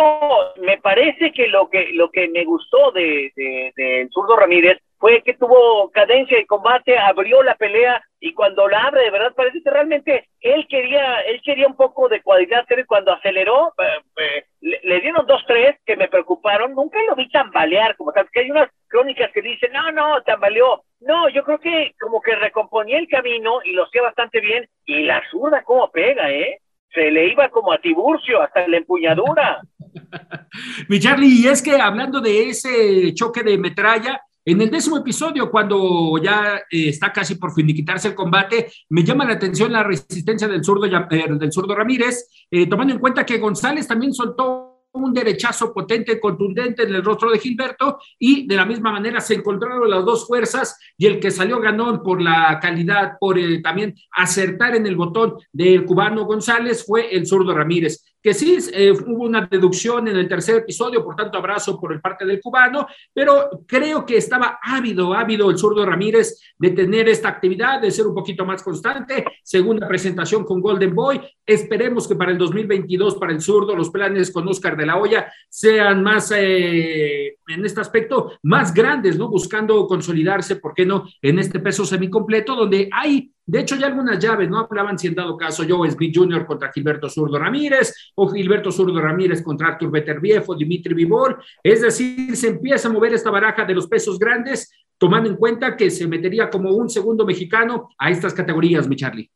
Me 0.57 0.77
parece 0.79 1.31
que 1.31 1.47
lo 1.47 1.69
que, 1.69 1.91
lo 1.93 2.11
que 2.11 2.27
me 2.27 2.43
gustó 2.43 2.91
de, 2.91 3.31
de, 3.37 3.71
de 3.73 4.09
Zurdo 4.11 4.35
Ramírez 4.35 4.79
fue 4.99 5.21
que 5.21 5.33
tuvo 5.35 5.89
cadencia 5.91 6.35
de 6.35 6.45
combate, 6.45 6.97
abrió 6.97 7.41
la 7.41 7.55
pelea 7.55 8.03
y 8.19 8.33
cuando 8.33 8.67
la 8.67 8.83
abre, 8.83 9.03
de 9.03 9.11
verdad, 9.11 9.33
parece 9.33 9.61
que 9.63 9.69
realmente 9.69 10.27
él 10.41 10.67
quería, 10.69 11.21
él 11.21 11.41
quería 11.41 11.67
un 11.67 11.77
poco 11.77 12.09
de 12.09 12.21
cualidad, 12.21 12.65
pero 12.67 12.83
cuando 12.85 13.13
aceleró, 13.13 13.73
eh, 13.77 14.01
eh, 14.17 14.45
le, 14.61 14.99
dieron 14.99 15.25
dos, 15.25 15.41
tres 15.47 15.77
que 15.85 15.95
me 15.95 16.09
preocuparon, 16.09 16.73
nunca 16.73 16.97
lo 17.07 17.15
vi 17.15 17.29
tambalear 17.29 17.95
como 17.95 18.11
tal, 18.11 18.27
que 18.29 18.41
hay 18.41 18.51
unas 18.51 18.69
crónicas 18.87 19.31
que 19.31 19.41
dicen, 19.41 19.71
no, 19.71 19.91
no, 19.93 20.21
tambaleó. 20.23 20.83
No, 20.99 21.29
yo 21.29 21.43
creo 21.43 21.59
que 21.59 21.93
como 21.99 22.21
que 22.21 22.35
recomponía 22.35 22.97
el 22.97 23.07
camino 23.07 23.59
y 23.63 23.71
lo 23.71 23.85
hacía 23.85 24.01
bastante 24.01 24.41
bien, 24.41 24.67
y 24.85 25.03
la 25.03 25.21
zurda 25.29 25.63
cómo 25.63 25.91
pega, 25.91 26.29
¿eh? 26.29 26.59
Se 26.93 27.11
le 27.11 27.31
iba 27.31 27.49
como 27.49 27.73
a 27.73 27.79
Tiburcio, 27.79 28.41
hasta 28.41 28.67
la 28.67 28.77
empuñadura. 28.77 29.61
Mi 30.89 30.99
Charlie, 30.99 31.41
y 31.41 31.47
es 31.47 31.61
que 31.61 31.75
hablando 31.75 32.21
de 32.21 32.49
ese 32.49 33.13
choque 33.13 33.43
de 33.43 33.57
metralla, 33.57 34.21
en 34.45 34.59
el 34.59 34.69
décimo 34.69 34.97
episodio, 34.97 35.49
cuando 35.49 36.17
ya 36.21 36.57
eh, 36.69 36.89
está 36.89 37.13
casi 37.13 37.35
por 37.35 37.53
finiquitarse 37.53 38.09
el 38.09 38.15
combate, 38.15 38.67
me 38.89 39.03
llama 39.03 39.23
la 39.23 39.33
atención 39.33 39.71
la 39.71 39.83
resistencia 39.83 40.49
del 40.49 40.63
zurdo, 40.65 40.85
eh, 40.85 41.25
del 41.39 41.51
zurdo 41.51 41.73
Ramírez, 41.73 42.29
eh, 42.51 42.67
tomando 42.67 42.93
en 42.93 42.99
cuenta 42.99 43.25
que 43.25 43.37
González 43.37 43.87
también 43.87 44.13
soltó 44.13 44.62
un 44.93 45.13
derechazo 45.13 45.73
potente, 45.73 46.19
contundente 46.19 46.83
en 46.83 46.93
el 46.93 47.03
rostro 47.03 47.31
de 47.31 47.39
Gilberto 47.39 47.99
y 48.19 48.47
de 48.47 48.55
la 48.55 48.65
misma 48.65 48.91
manera 48.91 49.19
se 49.19 49.35
encontraron 49.35 49.89
las 49.89 50.05
dos 50.05 50.27
fuerzas 50.27 50.79
y 50.97 51.07
el 51.07 51.19
que 51.19 51.31
salió 51.31 51.59
ganón 51.59 52.03
por 52.03 52.21
la 52.21 52.59
calidad, 52.61 53.13
por 53.19 53.37
eh, 53.37 53.61
también 53.61 53.95
acertar 54.11 54.75
en 54.75 54.85
el 54.85 54.95
botón 54.95 55.35
del 55.51 55.85
cubano 55.85 56.25
González 56.25 56.85
fue 56.85 57.15
el 57.15 57.25
zurdo 57.25 57.55
Ramírez 57.55 58.12
que 58.23 58.33
sí 58.33 58.57
eh, 58.71 58.91
hubo 58.91 59.25
una 59.25 59.45
deducción 59.45 60.07
en 60.07 60.15
el 60.15 60.29
tercer 60.29 60.55
episodio, 60.55 61.03
por 61.03 61.15
tanto 61.15 61.37
abrazo 61.37 61.77
por 61.77 61.91
el 61.91 61.99
parte 61.99 62.25
del 62.25 62.39
cubano, 62.39 62.87
pero 63.13 63.49
creo 63.67 64.05
que 64.05 64.15
estaba 64.15 64.59
ávido, 64.63 65.13
ávido 65.13 65.51
el 65.51 65.57
zurdo 65.57 65.85
Ramírez 65.85 66.39
de 66.57 66.69
tener 66.69 67.09
esta 67.09 67.27
actividad, 67.27 67.81
de 67.81 67.91
ser 67.91 68.07
un 68.07 68.15
poquito 68.15 68.45
más 68.45 68.63
constante. 68.63 69.25
Segunda 69.43 69.89
presentación 69.89 70.45
con 70.45 70.61
Golden 70.61 70.95
Boy. 70.95 71.19
Esperemos 71.45 72.07
que 72.07 72.15
para 72.15 72.31
el 72.31 72.37
2022, 72.37 73.15
para 73.15 73.33
el 73.33 73.41
zurdo, 73.41 73.75
los 73.75 73.89
planes 73.89 74.31
con 74.31 74.47
Oscar 74.47 74.77
de 74.77 74.85
la 74.85 74.97
Hoya 74.97 75.29
sean 75.49 76.01
más, 76.01 76.31
eh, 76.33 77.35
en 77.45 77.65
este 77.65 77.81
aspecto, 77.81 78.39
más 78.43 78.73
grandes, 78.73 79.17
¿no? 79.17 79.27
Buscando 79.27 79.85
consolidarse, 79.85 80.55
¿por 80.55 80.73
qué 80.73 80.85
no?, 80.85 81.03
en 81.21 81.39
este 81.39 81.59
peso 81.59 81.85
semicompleto, 81.85 82.55
donde 82.55 82.89
hay 82.89 83.33
de 83.45 83.59
hecho, 83.59 83.75
ya 83.75 83.87
algunas 83.87 84.19
llaves, 84.19 84.49
¿no? 84.49 84.59
Hablaban 84.59 84.97
si 84.97 85.07
en 85.07 85.15
dado 85.15 85.35
caso 85.35 85.63
Joe 85.67 85.91
Smith 85.91 86.15
Jr. 86.15 86.45
contra 86.45 86.71
Gilberto 86.71 87.09
Zurdo 87.09 87.37
Ramírez 87.37 88.13
o 88.15 88.29
Gilberto 88.29 88.71
Zurdo 88.71 89.01
Ramírez 89.01 89.43
contra 89.43 89.67
Artur 89.67 89.91
Beterbiev 89.91 90.43
o 90.47 90.55
Dimitri 90.55 90.93
Vivol. 90.93 91.37
Es 91.61 91.81
decir, 91.81 92.37
se 92.37 92.47
empieza 92.47 92.87
a 92.87 92.91
mover 92.91 93.13
esta 93.13 93.31
baraja 93.31 93.65
de 93.65 93.75
los 93.75 93.87
pesos 93.87 94.17
grandes, 94.17 94.71
tomando 94.97 95.29
en 95.29 95.35
cuenta 95.35 95.75
que 95.75 95.89
se 95.89 96.07
metería 96.07 96.49
como 96.49 96.71
un 96.71 96.89
segundo 96.89 97.25
mexicano 97.25 97.89
a 97.97 98.09
estas 98.09 98.33
categorías, 98.33 98.87
mi 98.87 98.95
Charlie. 98.95 99.29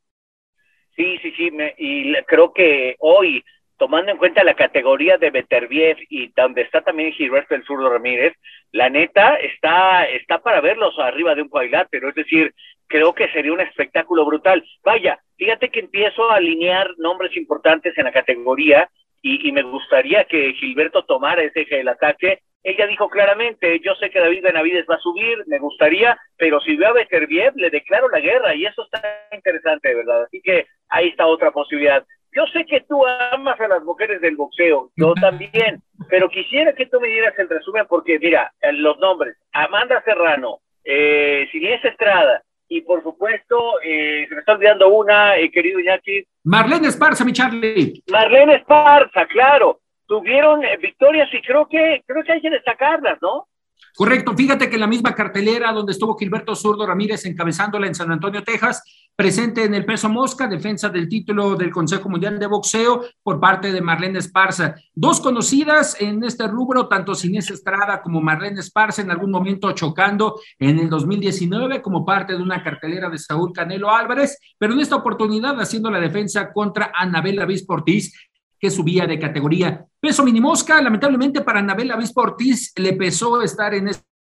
Sí, 0.95 1.17
sí, 1.21 1.31
sí, 1.35 1.51
y 1.77 2.13
creo 2.25 2.53
que 2.53 2.95
hoy, 2.99 3.43
tomando 3.77 4.11
en 4.11 4.17
cuenta 4.17 4.43
la 4.43 4.55
categoría 4.55 5.17
de 5.17 5.29
Beterbiev 5.29 5.97
y 6.09 6.31
donde 6.35 6.61
está 6.61 6.81
también 6.81 7.11
Gilberto 7.11 7.55
Zurdo 7.67 7.89
Ramírez, 7.89 8.33
la 8.71 8.89
neta 8.89 9.35
está, 9.35 10.05
está 10.05 10.39
para 10.39 10.61
verlos 10.61 10.97
arriba 10.97 11.35
de 11.35 11.41
un 11.41 11.49
cuadrilátero, 11.49 12.09
es 12.09 12.15
decir, 12.15 12.53
creo 12.87 13.13
que 13.13 13.29
sería 13.31 13.53
un 13.53 13.61
espectáculo 13.61 14.25
brutal. 14.25 14.63
Vaya, 14.83 15.19
fíjate 15.37 15.69
que 15.69 15.81
empiezo 15.81 16.29
a 16.29 16.35
alinear 16.35 16.89
nombres 16.97 17.35
importantes 17.37 17.97
en 17.97 18.05
la 18.05 18.11
categoría 18.11 18.89
y, 19.21 19.51
me 19.51 19.63
gustaría 19.63 20.23
que 20.25 20.53
Gilberto 20.53 21.03
tomara 21.03 21.43
ese 21.43 21.61
eje 21.61 21.77
del 21.77 21.89
ataque. 21.89 22.41
Ella 22.63 22.87
dijo 22.87 23.09
claramente, 23.09 23.79
yo 23.79 23.95
sé 23.95 24.09
que 24.09 24.19
David 24.19 24.43
Benavides 24.43 24.85
va 24.89 24.95
a 24.95 24.99
subir, 24.99 25.43
me 25.47 25.59
gustaría, 25.59 26.17
pero 26.37 26.59
si 26.61 26.75
veo 26.75 26.89
a 26.89 26.93
Beterbiev, 26.93 27.53
le 27.55 27.69
declaro 27.69 28.09
la 28.09 28.19
guerra 28.19 28.55
y 28.55 28.65
eso 28.65 28.83
está 28.83 29.01
interesante, 29.31 29.89
de 29.89 29.95
verdad. 29.95 30.23
Así 30.23 30.41
que 30.41 30.67
ahí 30.89 31.09
está 31.09 31.25
otra 31.27 31.51
posibilidad. 31.51 32.05
Yo 32.31 32.45
sé 32.47 32.65
que 32.65 32.81
tú 32.81 33.05
amas 33.05 33.59
a 33.59 33.67
las 33.67 33.83
mujeres 33.83 34.21
del 34.21 34.35
boxeo, 34.35 34.91
yo 34.95 35.13
también, 35.15 35.81
pero 36.09 36.29
quisiera 36.29 36.73
que 36.73 36.85
tú 36.85 36.99
me 36.99 37.07
dieras 37.07 37.33
el 37.39 37.49
resumen 37.49 37.85
porque, 37.87 38.19
mira, 38.19 38.53
los 38.73 38.99
nombres, 38.99 39.37
Amanda 39.53 40.01
Serrano, 40.03 40.59
eh, 40.83 41.49
Estrada, 41.83 42.43
y 42.77 42.81
por 42.81 43.03
supuesto, 43.03 43.81
eh, 43.83 44.25
se 44.27 44.35
me 44.35 44.39
está 44.39 44.53
olvidando 44.53 44.89
una, 44.89 45.37
eh, 45.37 45.51
querido 45.51 45.79
Iñaki. 45.79 46.25
Marlene 46.43 46.87
Esparza, 46.87 47.25
mi 47.25 47.33
Charlie. 47.33 48.03
Marlene 48.11 48.55
Esparza, 48.55 49.25
claro. 49.27 49.81
Tuvieron 50.05 50.63
eh, 50.63 50.77
victorias 50.77 51.27
y 51.33 51.41
creo 51.41 51.67
que, 51.67 52.03
creo 52.05 52.23
que 52.23 52.31
hay 52.31 52.41
que 52.41 52.49
destacarlas, 52.49 53.17
¿no? 53.21 53.47
Correcto, 53.95 54.33
fíjate 54.35 54.69
que 54.69 54.75
en 54.75 54.81
la 54.81 54.87
misma 54.87 55.13
cartelera 55.13 55.71
donde 55.71 55.91
estuvo 55.91 56.17
Gilberto 56.17 56.55
Zurdo 56.55 56.85
Ramírez 56.85 57.25
encabezándola 57.25 57.87
en 57.87 57.95
San 57.95 58.11
Antonio, 58.11 58.43
Texas, 58.43 59.06
presente 59.17 59.63
en 59.63 59.73
el 59.73 59.83
peso 59.83 60.09
mosca, 60.09 60.47
defensa 60.47 60.89
del 60.89 61.09
título 61.09 61.55
del 61.55 61.71
Consejo 61.71 62.07
Mundial 62.07 62.37
de 62.37 62.45
Boxeo 62.45 63.03
por 63.23 63.39
parte 63.39 63.71
de 63.71 63.81
Marlene 63.81 64.19
Esparza. 64.19 64.75
Dos 64.93 65.19
conocidas 65.19 65.99
en 65.99 66.23
este 66.23 66.47
rubro, 66.47 66.87
tanto 66.87 67.13
Inés 67.23 67.49
Estrada 67.49 67.99
como 68.03 68.21
Marlene 68.21 68.59
Esparza, 68.59 69.01
en 69.01 69.09
algún 69.09 69.31
momento 69.31 69.71
chocando 69.71 70.39
en 70.59 70.77
el 70.77 70.87
2019 70.87 71.81
como 71.81 72.05
parte 72.05 72.33
de 72.33 72.43
una 72.43 72.61
cartelera 72.61 73.09
de 73.09 73.17
Saúl 73.17 73.51
Canelo 73.51 73.89
Álvarez, 73.89 74.37
pero 74.59 74.73
en 74.73 74.81
esta 74.81 74.97
oportunidad 74.97 75.59
haciendo 75.59 75.89
la 75.89 75.99
defensa 75.99 76.53
contra 76.53 76.91
Anabel 76.93 77.39
Avis 77.39 77.65
Ortiz, 77.67 78.13
que 78.59 78.69
subía 78.69 79.05
de 79.07 79.19
categoría. 79.19 79.85
Peso 79.99 80.23
minimosca, 80.23 80.81
lamentablemente 80.81 81.41
para 81.41 81.59
Anabel 81.59 81.91
Avispa 81.91 82.21
Ortiz 82.21 82.71
le 82.75 82.93
pesó 82.93 83.41
estar 83.41 83.73
en 83.73 83.89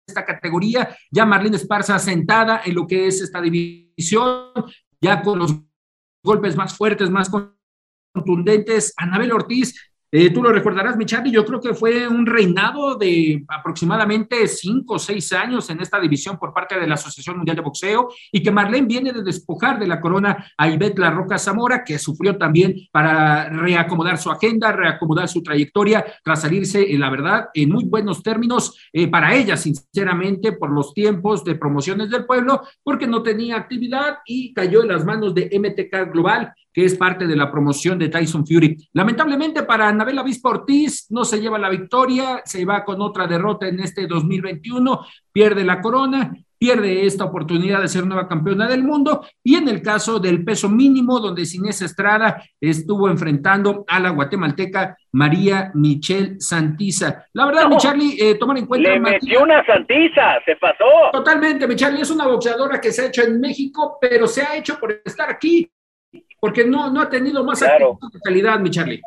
esta 0.07 0.25
categoría, 0.25 0.97
ya 1.11 1.25
Marlene 1.25 1.57
Esparza 1.57 1.99
sentada 1.99 2.63
en 2.65 2.75
lo 2.75 2.87
que 2.87 3.07
es 3.07 3.21
esta 3.21 3.41
división, 3.41 4.53
ya 5.01 5.23
con 5.23 5.39
los 5.39 5.55
golpes 6.23 6.57
más 6.57 6.77
fuertes, 6.77 7.11
más 7.11 7.31
contundentes. 8.15 8.93
Anabel 8.97 9.33
Ortiz 9.33 9.94
eh, 10.17 10.31
tú 10.31 10.41
lo 10.45 10.53
recordarás, 10.53 10.97
mi 10.97 11.07
Charlie, 11.07 11.33
yo 11.33 11.45
creo 11.45 11.61
que 11.61 11.75
fue 11.75 12.07
un 12.07 12.25
reinado 12.25 12.95
de 12.95 13.45
aproximadamente 13.49 14.47
cinco 14.47 14.95
o 14.95 14.99
seis 15.01 15.33
años 15.33 15.69
en 15.71 15.81
esta 15.81 15.99
división 15.99 16.39
por 16.39 16.55
parte 16.55 16.79
de 16.79 16.87
la 16.87 16.95
Asociación 16.95 17.39
Mundial 17.39 17.57
de 17.57 17.63
Boxeo 17.63 18.11
y 18.31 18.41
que 18.41 18.53
Marlene 18.53 18.87
viene 18.87 19.13
de 19.13 19.25
despojar 19.25 19.77
de 19.81 19.89
la 19.89 20.01
corona 20.01 20.53
a 20.57 20.69
Ivette 20.69 21.01
La 21.01 21.11
Roca 21.11 21.37
Zamora, 21.37 21.83
que 21.83 21.99
sufrió 21.99 22.39
también 22.39 22.77
para 22.93 23.49
reacomodar 23.49 24.17
su 24.17 24.31
agenda, 24.31 24.71
reacomodar 24.71 25.27
su 25.27 25.43
trayectoria, 25.43 26.05
tras 26.23 26.43
salirse, 26.43 26.93
en 26.93 27.01
la 27.01 27.11
verdad, 27.11 27.49
en 27.53 27.71
muy 27.71 27.85
buenos 27.85 28.23
términos 28.23 28.79
eh, 28.93 29.09
para 29.09 29.35
ella, 29.35 29.57
sinceramente, 29.57 30.53
por 30.53 30.71
los 30.71 30.95
tiempos 30.95 31.43
de 31.43 31.57
promociones 31.57 32.09
del 32.09 32.25
pueblo, 32.25 32.63
porque 32.85 33.09
no 33.09 33.21
tenía 33.25 33.57
actividad 33.57 34.19
y 34.25 34.55
cayó 34.55 34.83
en 34.83 34.89
las 34.91 35.05
manos 35.05 35.35
de 35.35 35.51
MTK 35.59 36.13
Global 36.13 36.55
que 36.75 36.85
es 36.85 36.97
parte 36.97 37.27
de 37.27 37.37
la 37.37 37.51
promoción 37.51 37.99
de 37.99 38.09
Tyson 38.09 38.45
Fury. 38.45 38.77
Lamentablemente 38.93 39.63
para 39.63 39.89
Anabela 39.89 40.25
Vispa 40.25 40.51
Ortiz 40.51 41.07
no 41.11 41.25
se 41.25 41.41
lleva 41.41 41.57
la 41.57 41.71
victoria, 41.71 42.43
se 42.45 42.65
va 42.65 42.85
con 42.85 43.01
otra 43.01 43.29
derrota 43.29 43.69
en 43.69 43.79
este 43.79 44.09
2021, 44.09 45.01
pierde 45.33 45.65
la 45.65 45.81
corona, 45.81 46.35
pierde 46.59 47.05
esta 47.05 47.25
oportunidad 47.25 47.81
de 47.81 47.89
ser 47.89 48.07
nueva 48.07 48.27
campeona 48.27 48.67
del 48.67 48.83
mundo 48.83 49.25
y 49.43 49.55
en 49.55 49.69
el 49.69 49.83
caso 49.83 50.19
del 50.19 50.45
peso 50.45 50.69
mínimo 50.69 51.21
donde 51.21 51.45
Inés 51.53 51.83
Estrada 51.83 52.43
estuvo 52.61 53.09
enfrentando 53.09 53.85
a 53.87 54.01
la 54.01 54.11
guatemalteca 54.11 54.97
María 55.13 55.71
Michelle 55.75 56.41
Santiza. 56.41 57.27
La 57.35 57.47
verdad, 57.47 57.69
mi 57.69 57.77
Charlie, 57.77 58.17
eh, 58.19 58.37
tomar 58.37 58.59
en 58.59 58.67
cuenta... 58.67 58.89
Le 58.89 58.99
metió 58.99 59.43
una 59.43 59.65
Santiza, 59.65 60.41
se 60.45 60.57
pasó. 60.57 60.85
Totalmente, 61.13 61.69
mi 61.69 61.77
Charlie, 61.77 62.01
es 62.01 62.11
una 62.11 62.27
boxeadora 62.27 62.81
que 62.81 62.91
se 62.91 63.03
ha 63.03 63.07
hecho 63.09 63.23
en 63.23 63.41
México, 63.41 63.99
pero 64.01 64.27
se 64.27 64.43
ha 64.43 64.57
hecho 64.57 64.81
por 64.81 65.03
estar 65.05 65.31
aquí 65.31 65.71
porque 66.41 66.65
no, 66.65 66.91
no 66.91 67.01
ha 67.01 67.09
tenido 67.09 67.45
más 67.45 67.61
claro. 67.61 67.99
calidad, 68.23 68.59
mi 68.61 68.71
Charlie. 68.71 69.01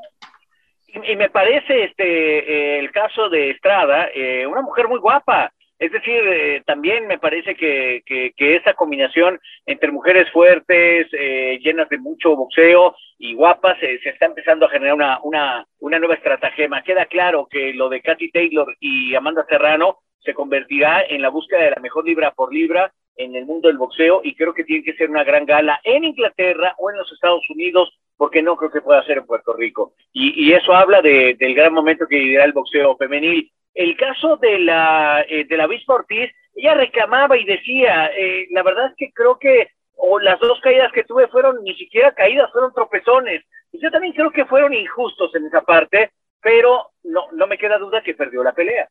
Y, 0.88 1.16
me 1.16 1.30
parece 1.30 1.84
este 1.84 2.04
eh, 2.04 2.80
el 2.80 2.92
caso 2.92 3.30
de 3.30 3.52
Estrada, 3.52 4.10
eh, 4.14 4.48
una 4.48 4.62
mujer 4.62 4.88
muy 4.88 5.00
guapa. 5.00 5.52
Es 5.78 5.92
decir, 5.92 6.24
eh, 6.26 6.64
también 6.66 7.06
me 7.06 7.20
parece 7.20 7.54
que, 7.56 8.02
que, 8.04 8.56
esa 8.56 8.74
combinación 8.74 9.40
entre 9.68 9.92
mujeres 9.92 10.28
fuertes, 10.32 11.06
llenas 11.12 11.88
de 11.90 12.00
mucho 12.00 12.36
boxeo 12.36 12.96
y 13.20 13.36
guapas, 13.36 13.78
se 13.80 14.10
está 14.10 14.26
empezando 14.26 14.66
a 14.66 14.70
generar 14.70 14.96
una, 14.96 15.20
una, 15.22 15.68
una 15.80 16.00
nueva 16.00 16.16
estratagema. 16.16 16.82
Queda 16.82 17.06
claro 17.06 17.48
que 17.48 17.76
lo 17.76 17.90
de 17.90 18.02
Katy 18.02 18.32
Taylor 18.32 18.76
y 18.80 19.14
Amanda 19.14 19.46
Serrano 19.48 20.00
se 20.22 20.34
convertirá 20.34 21.04
en 21.04 21.22
la 21.22 21.30
búsqueda 21.30 21.62
de 21.62 21.72
la 21.72 21.82
mejor 21.82 22.06
libra 22.06 22.32
por 22.32 22.52
libra 22.52 22.92
en 23.18 23.36
el 23.36 23.46
mundo 23.46 23.68
del 23.68 23.78
boxeo 23.78 24.22
y 24.24 24.36
creo 24.36 24.54
que 24.54 24.64
tiene 24.64 24.84
que 24.84 24.94
ser 24.94 25.10
una 25.10 25.24
gran 25.24 25.46
gala 25.46 25.80
en 25.84 26.04
Inglaterra 26.04 26.76
o 26.78 26.90
en 26.90 26.98
los 26.98 27.12
Estados 27.12 27.44
Unidos 27.50 27.98
porque 28.16 28.42
no 28.42 28.56
creo 28.56 28.72
que 28.72 28.82
pueda 28.82 29.04
ser 29.04 29.20
en 29.20 29.26
Puerto 29.26 29.54
Rico. 29.54 29.94
Y, 30.12 30.52
eso 30.52 30.74
habla 30.74 31.02
de, 31.02 31.36
del 31.38 31.54
gran 31.54 31.74
momento 31.74 32.08
que 32.08 32.18
vivirá 32.18 32.46
el 32.46 32.54
boxeo 32.54 32.98
femenil. 32.98 33.52
El 33.76 33.96
caso 33.96 34.38
de 34.38 34.60
la, 34.60 35.24
eh, 35.30 35.46
de 35.46 35.58
la 35.58 35.68
Vispa 35.68 35.94
Ortiz, 35.94 36.32
ella 36.56 36.74
reclamaba 36.74 37.38
y 37.38 37.46
decía, 37.46 38.08
eh, 38.08 38.48
la 38.50 38.64
verdad 38.64 38.88
es 38.88 38.96
que 38.98 39.12
creo 39.14 39.38
que 39.38 39.70
o 39.98 40.20
las 40.20 40.40
dos 40.40 40.60
caídas 40.62 40.92
que 40.92 41.04
tuve 41.04 41.28
fueron 41.28 41.64
ni 41.64 41.76
siquiera 41.76 42.12
caídas, 42.14 42.52
fueron 42.52 42.74
tropezones. 42.74 43.44
Y 43.72 43.80
yo 43.80 43.92
también 43.92 44.14
creo 44.14 44.32
que 44.32 44.46
fueron 44.46 44.74
injustos 44.74 45.34
en 45.36 45.46
esa 45.46 45.62
parte, 45.62 46.12
pero 46.42 46.92
no, 47.04 47.26
no 47.34 47.48
me 47.48 47.58
queda 47.58 47.78
duda 47.78 48.02
que 48.02 48.14
perdió 48.14 48.44
la 48.44 48.54
pelea. 48.54 48.88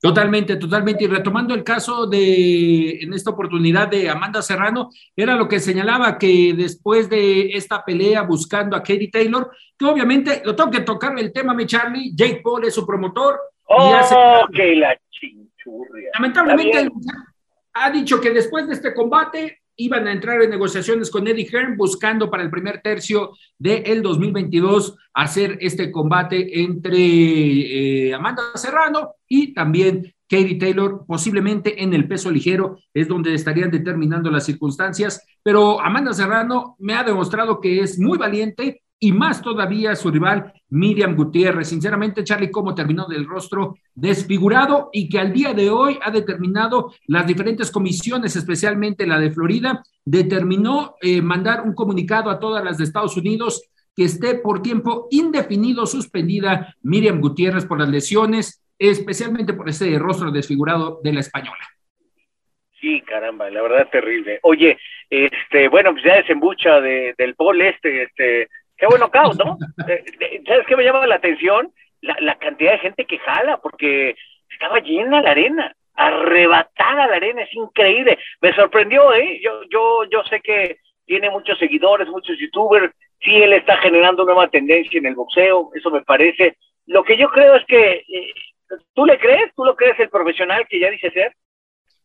Totalmente, 0.00 0.56
totalmente. 0.56 1.04
Y 1.04 1.06
retomando 1.06 1.54
el 1.54 1.64
caso 1.64 2.06
de, 2.06 3.00
en 3.00 3.14
esta 3.14 3.30
oportunidad 3.30 3.88
de 3.88 4.08
Amanda 4.10 4.42
Serrano, 4.42 4.90
era 5.14 5.34
lo 5.34 5.48
que 5.48 5.58
señalaba 5.58 6.18
que 6.18 6.54
después 6.56 7.08
de 7.08 7.48
esta 7.50 7.84
pelea 7.84 8.22
buscando 8.22 8.76
a 8.76 8.80
Katie 8.80 9.10
Taylor, 9.10 9.50
que 9.78 9.84
obviamente, 9.84 10.42
lo 10.44 10.54
tengo 10.54 10.70
que 10.70 10.80
tocar 10.80 11.18
el 11.18 11.32
tema, 11.32 11.54
mi 11.54 11.66
Charlie, 11.66 12.12
Jake 12.14 12.40
Paul 12.42 12.64
es 12.64 12.74
su 12.74 12.86
promotor. 12.86 13.40
Oh, 13.64 14.00
que 14.52 14.76
la 14.76 14.96
chinchurria. 15.10 16.10
Lamentablemente 16.14 16.88
ha 17.72 17.90
dicho 17.90 18.20
que 18.20 18.30
después 18.30 18.66
de 18.66 18.74
este 18.74 18.94
combate 18.94 19.62
iban 19.76 20.06
a 20.06 20.12
entrar 20.12 20.42
en 20.42 20.50
negociaciones 20.50 21.10
con 21.10 21.26
Eddie 21.26 21.48
Hearn 21.50 21.76
buscando 21.76 22.30
para 22.30 22.42
el 22.42 22.50
primer 22.50 22.80
tercio 22.82 23.32
del 23.58 23.82
el 23.86 24.02
2022 24.02 24.96
hacer 25.14 25.58
este 25.60 25.90
combate 25.90 26.60
entre 26.62 28.08
eh, 28.08 28.14
Amanda 28.14 28.42
Serrano 28.54 29.14
y 29.28 29.52
también 29.52 30.14
Katie 30.28 30.58
Taylor, 30.58 31.04
posiblemente 31.06 31.82
en 31.82 31.94
el 31.94 32.08
peso 32.08 32.30
ligero, 32.30 32.78
es 32.92 33.06
donde 33.06 33.34
estarían 33.34 33.70
determinando 33.70 34.30
las 34.30 34.44
circunstancias, 34.44 35.24
pero 35.42 35.80
Amanda 35.80 36.12
Serrano 36.12 36.76
me 36.80 36.94
ha 36.94 37.04
demostrado 37.04 37.60
que 37.60 37.80
es 37.80 37.98
muy 37.98 38.18
valiente, 38.18 38.82
y 38.98 39.12
más 39.12 39.42
todavía 39.42 39.94
su 39.94 40.10
rival 40.10 40.52
Miriam 40.70 41.14
Gutiérrez. 41.14 41.68
Sinceramente, 41.68 42.24
Charlie, 42.24 42.50
cómo 42.50 42.74
terminó 42.74 43.06
del 43.06 43.26
rostro 43.26 43.76
desfigurado 43.94 44.90
y 44.92 45.08
que 45.08 45.18
al 45.18 45.32
día 45.32 45.52
de 45.52 45.70
hoy 45.70 45.98
ha 46.02 46.10
determinado 46.10 46.94
las 47.06 47.26
diferentes 47.26 47.70
comisiones, 47.70 48.36
especialmente 48.36 49.06
la 49.06 49.18
de 49.18 49.30
Florida, 49.30 49.82
determinó 50.04 50.96
eh, 51.02 51.20
mandar 51.20 51.62
un 51.62 51.74
comunicado 51.74 52.30
a 52.30 52.38
todas 52.38 52.64
las 52.64 52.78
de 52.78 52.84
Estados 52.84 53.16
Unidos 53.16 53.68
que 53.94 54.04
esté 54.04 54.34
por 54.34 54.62
tiempo 54.62 55.08
indefinido 55.10 55.86
suspendida 55.86 56.74
Miriam 56.82 57.20
Gutiérrez 57.20 57.64
por 57.64 57.78
las 57.78 57.88
lesiones, 57.88 58.62
especialmente 58.78 59.54
por 59.54 59.68
ese 59.68 59.98
rostro 59.98 60.30
desfigurado 60.30 61.00
de 61.02 61.12
la 61.14 61.20
española. 61.20 61.66
Sí, 62.78 63.00
caramba, 63.00 63.48
la 63.50 63.62
verdad 63.62 63.88
terrible. 63.90 64.38
Oye, 64.42 64.78
este, 65.08 65.68
bueno, 65.68 65.92
pues 65.92 66.04
ya 66.04 66.16
desembucha 66.16 66.80
de, 66.80 67.14
del 67.16 67.34
pol 67.34 67.62
este, 67.62 68.02
este, 68.02 68.48
qué 68.76 68.86
bueno 68.86 69.10
caos, 69.10 69.36
¿no? 69.38 69.58
Eh, 69.88 70.04
¿Sabes 70.46 70.66
qué 70.66 70.76
me 70.76 70.84
llama 70.84 71.06
la 71.06 71.16
atención? 71.16 71.72
La, 72.00 72.16
la 72.20 72.38
cantidad 72.38 72.72
de 72.72 72.78
gente 72.78 73.04
que 73.04 73.18
jala, 73.18 73.58
porque 73.58 74.16
estaba 74.50 74.80
llena 74.80 75.22
la 75.22 75.30
arena, 75.30 75.74
arrebatada 75.94 77.06
la 77.06 77.16
arena, 77.16 77.42
es 77.42 77.54
increíble. 77.54 78.18
Me 78.40 78.54
sorprendió, 78.54 79.12
¿eh? 79.14 79.40
Yo, 79.42 79.62
yo, 79.70 80.04
yo 80.10 80.22
sé 80.24 80.40
que 80.40 80.78
tiene 81.06 81.30
muchos 81.30 81.58
seguidores, 81.58 82.08
muchos 82.08 82.38
youtubers, 82.38 82.92
sí, 83.20 83.34
él 83.34 83.52
está 83.52 83.76
generando 83.78 84.24
nueva 84.24 84.48
tendencia 84.48 84.98
en 84.98 85.06
el 85.06 85.14
boxeo, 85.14 85.70
eso 85.74 85.90
me 85.90 86.02
parece. 86.02 86.56
Lo 86.86 87.02
que 87.04 87.16
yo 87.16 87.30
creo 87.30 87.54
es 87.54 87.64
que, 87.66 88.04
eh, 88.08 88.32
¿tú 88.94 89.06
le 89.06 89.18
crees? 89.18 89.52
¿Tú 89.54 89.64
lo 89.64 89.74
crees 89.76 89.98
el 90.00 90.10
profesional 90.10 90.66
que 90.68 90.78
ya 90.80 90.90
dice 90.90 91.10
ser? 91.10 91.32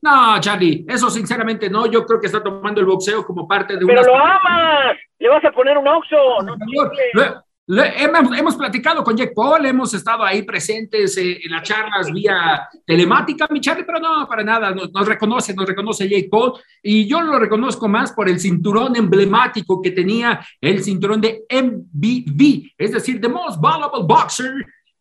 No, 0.02 0.40
Charlie, 0.40 0.86
eso 0.88 1.10
sinceramente 1.10 1.70
no. 1.70 1.86
Yo 1.86 2.06
creo 2.06 2.20
que 2.20 2.28
está 2.28 2.42
tomando 2.42 2.82
el 2.82 2.88
boxeo 2.88 3.24
como 3.26 3.48
parte 3.48 3.78
de 3.78 3.86
Pero 3.86 4.04
lo 4.04 4.16
amas. 4.16 4.98
Le 5.20 5.30
vas 5.30 5.46
a 5.46 5.52
poner 5.52 5.78
un 5.78 5.88
oxo. 5.88 6.18
No, 6.44 7.84
hemos, 7.84 8.38
hemos, 8.38 8.56
platicado 8.56 9.04
con 9.04 9.16
Jack 9.16 9.34
Paul, 9.36 9.66
hemos 9.66 9.94
estado 9.94 10.24
ahí 10.24 10.42
presentes 10.42 11.16
eh, 11.18 11.40
en 11.44 11.52
las 11.52 11.64
charlas 11.64 12.12
vía 12.12 12.68
telemática, 12.86 13.48
mi 13.50 13.62
Charlie, 13.62 13.86
pero 13.86 14.00
no, 14.00 14.28
para 14.28 14.44
nada, 14.44 14.72
nos, 14.72 14.92
nos, 14.92 15.08
reconoce, 15.08 15.54
nos 15.54 15.68
reconoce 15.68 16.10
Jake 16.10 16.28
Paul, 16.30 16.54
y 16.82 17.08
yo 17.08 17.22
lo 17.22 17.40
reconozco 17.40 17.88
más 17.88 18.12
por 18.12 18.28
el 18.28 18.40
cinturón 18.40 18.96
emblemático 18.96 19.82
que 19.82 19.92
tenía, 19.92 20.46
el 20.60 20.84
cinturón 20.84 21.22
de 21.22 21.46
MBB, 21.50 22.74
es 22.78 22.92
decir, 22.92 23.22
The 23.22 23.30
Most 23.30 23.62
Valuable 23.62 24.04
Boxer, 24.04 24.52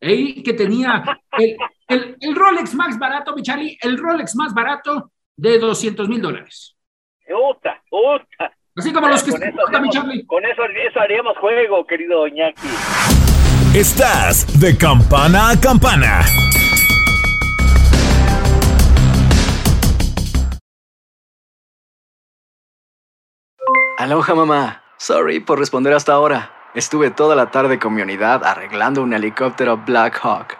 eh, 0.00 0.42
que 0.42 0.52
tenía 0.52 1.02
el, 1.38 1.56
el, 1.90 2.16
el, 2.20 2.34
Rolex 2.36 2.74
más 2.74 2.98
barato, 2.98 3.34
mi 3.34 3.42
Charlie, 3.42 3.76
el 3.82 3.98
Rolex 3.98 4.36
más 4.36 4.54
barato 4.54 5.10
de 5.36 5.58
200 5.58 6.08
mil 6.08 6.22
dólares. 6.22 6.76
Uta, 7.28 7.82
uta. 7.90 8.52
Así 8.76 8.92
como 8.92 9.08
los 9.08 9.22
que 9.22 9.32
con, 9.32 9.42
eso 9.42 9.60
haríamos, 9.66 10.14
con 10.26 10.44
eso, 10.44 10.62
eso 10.64 11.00
haríamos 11.00 11.36
juego, 11.38 11.84
querido 11.86 12.26
Iñaki. 12.26 12.68
Estás 13.74 14.60
de 14.60 14.76
campana 14.76 15.50
a 15.50 15.60
campana. 15.60 16.20
Aloha 23.98 24.34
mamá. 24.34 24.82
Sorry 24.96 25.40
por 25.40 25.58
responder 25.58 25.92
hasta 25.92 26.12
ahora. 26.12 26.52
Estuve 26.74 27.10
toda 27.10 27.34
la 27.34 27.50
tarde 27.50 27.78
con 27.78 27.94
mi 27.94 28.02
unidad 28.02 28.44
arreglando 28.44 29.02
un 29.02 29.12
helicóptero 29.12 29.76
Black 29.78 30.20
Hawk. 30.22 30.59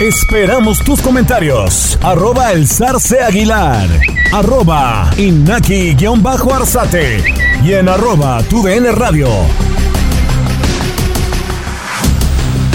Esperamos 0.00 0.82
tus 0.84 1.00
comentarios. 1.00 1.98
Arroba 2.02 2.52
el 2.52 2.66
zarce 2.66 3.22
aguilar. 3.22 3.88
Arroba 4.30 5.10
inaki-arzate. 5.16 7.24
Y 7.64 7.72
en 7.72 7.88
arroba 7.88 8.42
tu 8.42 8.62
radio. 8.66 9.28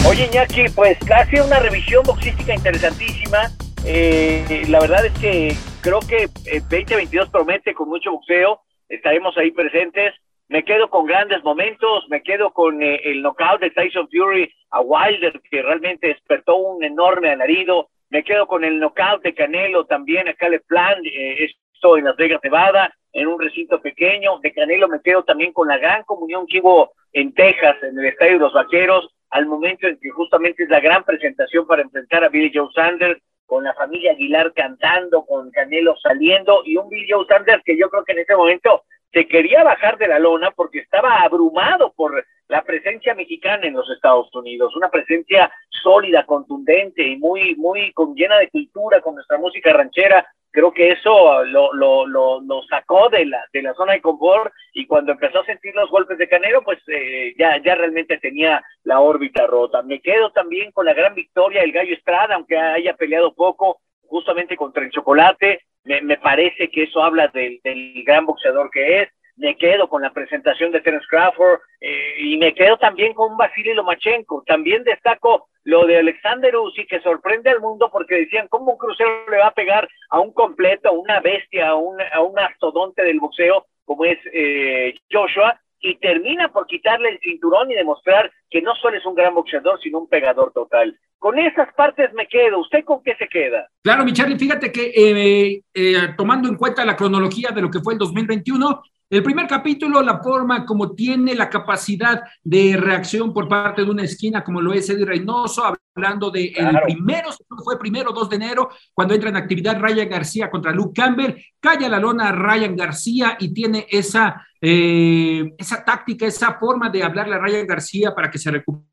Oye 0.09 0.29
Iñaki, 0.31 0.69
pues 0.73 0.97
hace 1.15 1.39
una 1.43 1.59
revisión 1.59 2.01
boxística 2.03 2.55
interesantísima. 2.55 3.51
Eh, 3.85 4.63
la 4.67 4.79
verdad 4.79 5.05
es 5.05 5.13
que 5.19 5.55
creo 5.81 5.99
que 5.99 6.27
2022 6.71 7.29
promete 7.29 7.75
con 7.75 7.87
mucho 7.87 8.13
boxeo. 8.13 8.61
Estaremos 8.89 9.37
ahí 9.37 9.51
presentes. 9.51 10.15
Me 10.51 10.65
quedo 10.65 10.89
con 10.89 11.05
grandes 11.05 11.41
momentos, 11.45 12.09
me 12.09 12.21
quedo 12.23 12.51
con 12.51 12.83
eh, 12.83 12.99
el 13.05 13.21
knockout 13.21 13.61
de 13.61 13.69
Tyson 13.69 14.09
Fury 14.09 14.53
a 14.71 14.81
Wilder, 14.81 15.39
que 15.49 15.61
realmente 15.61 16.07
despertó 16.07 16.57
un 16.57 16.83
enorme 16.83 17.29
alarido. 17.29 17.87
Me 18.09 18.21
quedo 18.21 18.45
con 18.47 18.65
el 18.65 18.77
knockout 18.77 19.23
de 19.23 19.33
Canelo 19.33 19.85
también 19.85 20.27
a 20.27 20.33
Caleb 20.33 20.61
Plant, 20.67 21.05
eh, 21.05 21.45
esto 21.45 21.95
en 21.95 22.03
Las 22.03 22.17
Vegas, 22.17 22.41
Nevada, 22.43 22.93
en 23.13 23.27
un 23.27 23.39
recinto 23.39 23.81
pequeño. 23.81 24.39
De 24.39 24.51
Canelo 24.51 24.89
me 24.89 24.99
quedo 24.99 25.23
también 25.23 25.53
con 25.53 25.69
la 25.69 25.77
gran 25.77 26.03
comunión 26.03 26.45
que 26.45 26.59
hubo 26.59 26.91
en 27.13 27.33
Texas, 27.33 27.77
en 27.83 27.97
el 27.97 28.07
Estadio 28.07 28.33
de 28.33 28.39
los 28.39 28.53
Vaqueros, 28.53 29.07
al 29.29 29.45
momento 29.45 29.87
en 29.87 29.97
que 30.01 30.09
justamente 30.09 30.63
es 30.63 30.69
la 30.69 30.81
gran 30.81 31.05
presentación 31.05 31.65
para 31.65 31.83
enfrentar 31.83 32.25
a 32.25 32.29
Billy 32.29 32.51
Joe 32.53 32.67
Sanders, 32.75 33.21
con 33.45 33.63
la 33.63 33.73
familia 33.73 34.11
Aguilar 34.11 34.51
cantando, 34.53 35.25
con 35.25 35.49
Canelo 35.51 35.95
saliendo, 35.95 36.61
y 36.65 36.75
un 36.75 36.89
Billy 36.89 37.07
Joe 37.09 37.25
Sanders 37.25 37.63
que 37.63 37.77
yo 37.77 37.89
creo 37.89 38.03
que 38.03 38.11
en 38.11 38.19
ese 38.19 38.35
momento 38.35 38.83
se 39.11 39.27
quería 39.27 39.63
bajar 39.63 39.97
de 39.97 40.07
la 40.07 40.19
lona 40.19 40.51
porque 40.51 40.79
estaba 40.79 41.21
abrumado 41.21 41.93
por 41.93 42.25
la 42.47 42.63
presencia 42.63 43.13
mexicana 43.15 43.67
en 43.67 43.73
los 43.73 43.89
Estados 43.89 44.33
Unidos, 44.33 44.75
una 44.75 44.89
presencia 44.89 45.51
sólida, 45.69 46.25
contundente 46.25 47.03
y 47.07 47.17
muy, 47.17 47.55
muy 47.55 47.91
con, 47.93 48.15
llena 48.15 48.37
de 48.37 48.49
cultura 48.49 49.01
con 49.01 49.15
nuestra 49.15 49.37
música 49.37 49.73
ranchera. 49.73 50.27
Creo 50.51 50.73
que 50.73 50.91
eso 50.91 51.45
lo, 51.45 51.73
lo, 51.73 52.05
lo, 52.05 52.63
sacó 52.69 53.07
de 53.09 53.25
la, 53.25 53.41
de 53.53 53.61
la 53.61 53.73
zona 53.73 53.93
de 53.93 54.01
confort 54.01 54.51
y 54.73 54.85
cuando 54.85 55.13
empezó 55.13 55.39
a 55.39 55.45
sentir 55.45 55.73
los 55.73 55.89
golpes 55.89 56.17
de 56.17 56.27
Canelo, 56.27 56.61
pues 56.61 56.79
eh, 56.87 57.33
ya, 57.37 57.61
ya 57.63 57.75
realmente 57.75 58.17
tenía 58.17 58.61
la 58.83 58.99
órbita 58.99 59.47
rota. 59.47 59.81
Me 59.81 60.01
quedo 60.01 60.31
también 60.31 60.73
con 60.73 60.85
la 60.85 60.93
gran 60.93 61.15
victoria 61.15 61.61
del 61.61 61.71
Gallo 61.71 61.93
Estrada, 61.93 62.35
aunque 62.35 62.57
haya 62.57 62.95
peleado 62.95 63.33
poco, 63.33 63.79
justamente 64.07 64.57
contra 64.57 64.83
el 64.83 64.91
Chocolate, 64.91 65.61
me, 65.83 66.01
me, 66.01 66.17
parece 66.17 66.69
que 66.69 66.83
eso 66.83 67.03
habla 67.03 67.27
del, 67.29 67.59
del, 67.63 68.03
gran 68.03 68.25
boxeador 68.25 68.69
que 68.71 69.01
es. 69.01 69.09
me 69.35 69.55
quedo 69.57 69.89
con 69.89 70.01
la 70.01 70.13
presentación 70.13 70.71
de 70.71 70.81
Terence 70.81 71.07
Crawford 71.09 71.59
eh, 71.79 72.15
y 72.19 72.37
me 72.37 72.53
quedo 72.53 72.77
también 72.77 73.13
con 73.13 73.37
Vasily 73.37 73.73
Lomachenko. 73.73 74.43
También 74.45 74.83
destaco 74.83 75.47
lo 75.63 75.85
de 75.85 75.97
Alexander 75.97 76.55
Uzi, 76.55 76.85
que 76.85 77.01
sorprende 77.01 77.49
al 77.49 77.61
mundo 77.61 77.89
porque 77.91 78.15
decían, 78.15 78.47
¿cómo 78.47 78.73
un 78.73 78.77
crucero 78.77 79.29
le 79.29 79.37
va 79.37 79.47
a 79.47 79.53
pegar 79.53 79.87
a 80.09 80.19
un 80.19 80.33
completo, 80.33 80.89
a 80.89 80.91
una 80.91 81.19
bestia, 81.19 81.69
a 81.69 81.75
un, 81.75 81.97
a 82.01 82.21
un 82.21 82.37
astodonte 82.39 83.03
del 83.03 83.19
boxeo 83.19 83.65
como 83.85 84.05
es 84.05 84.19
eh, 84.33 84.93
Joshua? 85.11 85.59
Y 85.81 85.97
termina 85.97 86.51
por 86.51 86.67
quitarle 86.67 87.09
el 87.09 87.19
cinturón 87.19 87.71
y 87.71 87.75
demostrar 87.75 88.31
que 88.49 88.61
no 88.61 88.75
solo 88.75 88.97
es 88.97 89.05
un 89.05 89.15
gran 89.15 89.33
boxeador, 89.33 89.79
sino 89.81 89.99
un 89.99 90.07
pegador 90.07 90.51
total. 90.53 90.97
Con 91.17 91.37
esas 91.37 91.73
partes 91.75 92.11
me 92.13 92.27
quedo. 92.27 92.59
¿Usted 92.59 92.83
con 92.83 93.03
qué 93.03 93.15
se 93.15 93.27
queda? 93.27 93.67
Claro, 93.83 94.03
mi 94.03 94.13
Charlie, 94.13 94.39
fíjate 94.39 94.71
que 94.71 94.91
eh, 94.95 95.61
eh, 95.73 95.95
tomando 96.17 96.47
en 96.49 96.55
cuenta 96.55 96.85
la 96.85 96.95
cronología 96.95 97.49
de 97.49 97.61
lo 97.61 97.69
que 97.69 97.79
fue 97.79 97.93
el 97.93 97.99
2021, 97.99 98.81
el 99.11 99.23
primer 99.23 99.45
capítulo, 99.45 100.01
la 100.01 100.23
forma 100.23 100.65
como 100.65 100.93
tiene 100.93 101.35
la 101.35 101.49
capacidad 101.49 102.23
de 102.41 102.77
reacción 102.77 103.33
por 103.33 103.49
parte 103.49 103.83
de 103.83 103.91
una 103.91 104.03
esquina, 104.03 104.41
como 104.41 104.61
lo 104.61 104.71
es 104.71 104.89
Eddie 104.89 105.05
Reynoso, 105.05 105.63
hablando 105.93 106.31
de 106.31 106.45
el 106.55 106.79
primero, 106.85 107.29
fue 107.61 107.77
primero 107.77 108.13
2 108.13 108.29
de 108.29 108.35
enero, 108.37 108.69
cuando 108.93 109.13
entra 109.13 109.29
en 109.29 109.35
actividad 109.35 109.81
Ryan 109.81 110.07
García 110.07 110.49
contra 110.49 110.71
Luke 110.71 110.93
Campbell, 110.95 111.35
calla 111.59 111.89
la 111.89 111.99
lona 111.99 112.31
Ryan 112.31 112.73
García 112.73 113.35
y 113.37 113.53
tiene 113.53 113.85
esa, 113.89 114.47
eh, 114.61 115.43
esa 115.57 115.83
táctica, 115.83 116.25
esa 116.25 116.57
forma 116.57 116.89
de 116.89 117.03
hablarle 117.03 117.35
a 117.35 117.39
Ryan 117.39 117.67
García 117.67 118.15
para 118.15 118.31
que 118.31 118.37
se 118.37 118.49
recupere 118.49 118.90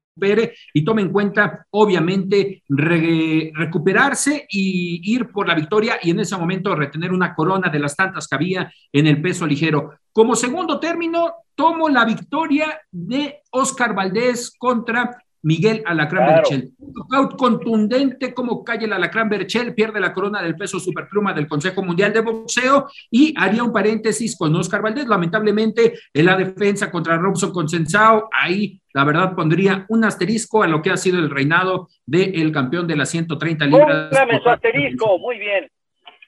y 0.74 0.84
tome 0.84 1.02
en 1.02 1.10
cuenta, 1.10 1.66
obviamente, 1.70 2.62
recuperarse 2.68 4.46
y 4.48 5.14
ir 5.14 5.30
por 5.30 5.46
la 5.46 5.54
victoria 5.54 5.98
y 6.02 6.10
en 6.10 6.20
ese 6.20 6.36
momento 6.36 6.74
retener 6.74 7.12
una 7.12 7.34
corona 7.34 7.68
de 7.70 7.78
las 7.78 7.96
tantas 7.96 8.26
que 8.26 8.34
había 8.34 8.72
en 8.92 9.06
el 9.06 9.20
peso 9.22 9.46
ligero. 9.46 9.94
Como 10.12 10.34
segundo 10.34 10.80
término, 10.80 11.32
tomo 11.54 11.88
la 11.88 12.04
victoria 12.04 12.80
de 12.90 13.42
Oscar 13.50 13.94
Valdés 13.94 14.52
contra 14.58 15.16
Miguel 15.42 15.82
Alacrán 15.86 16.26
Berchel. 16.26 16.70
Un 16.78 16.92
knockout 16.92 17.36
contundente 17.36 18.34
como 18.34 18.64
calle 18.64 18.86
el 18.86 18.92
Alacrán 18.92 19.28
Berchel, 19.28 19.74
pierde 19.74 20.00
la 20.00 20.12
corona 20.12 20.42
del 20.42 20.56
peso 20.56 20.80
superpluma 20.80 21.32
del 21.32 21.46
Consejo 21.46 21.82
Mundial 21.82 22.12
de 22.12 22.20
Boxeo 22.20 22.88
y 23.10 23.34
haría 23.36 23.62
un 23.62 23.72
paréntesis 23.72 24.36
con 24.36 24.54
Oscar 24.56 24.82
Valdés. 24.82 25.06
Lamentablemente, 25.06 25.94
en 26.12 26.26
la 26.26 26.36
defensa 26.36 26.90
contra 26.90 27.16
Robson 27.16 27.52
Consensao, 27.52 28.28
ahí 28.32 28.80
la 28.92 29.04
verdad 29.04 29.34
pondría 29.34 29.86
un 29.88 30.04
asterisco 30.04 30.62
a 30.62 30.66
lo 30.66 30.82
que 30.82 30.90
ha 30.90 30.96
sido 30.96 31.18
el 31.18 31.30
reinado 31.30 31.88
del 32.04 32.50
campeón 32.52 32.86
de 32.86 32.96
las 32.96 33.10
130 33.10 33.66
libras. 33.66 34.08
Póngame 34.10 34.40
su 34.42 34.48
asterisco, 34.48 35.18
muy 35.18 35.38
bien. 35.38 35.68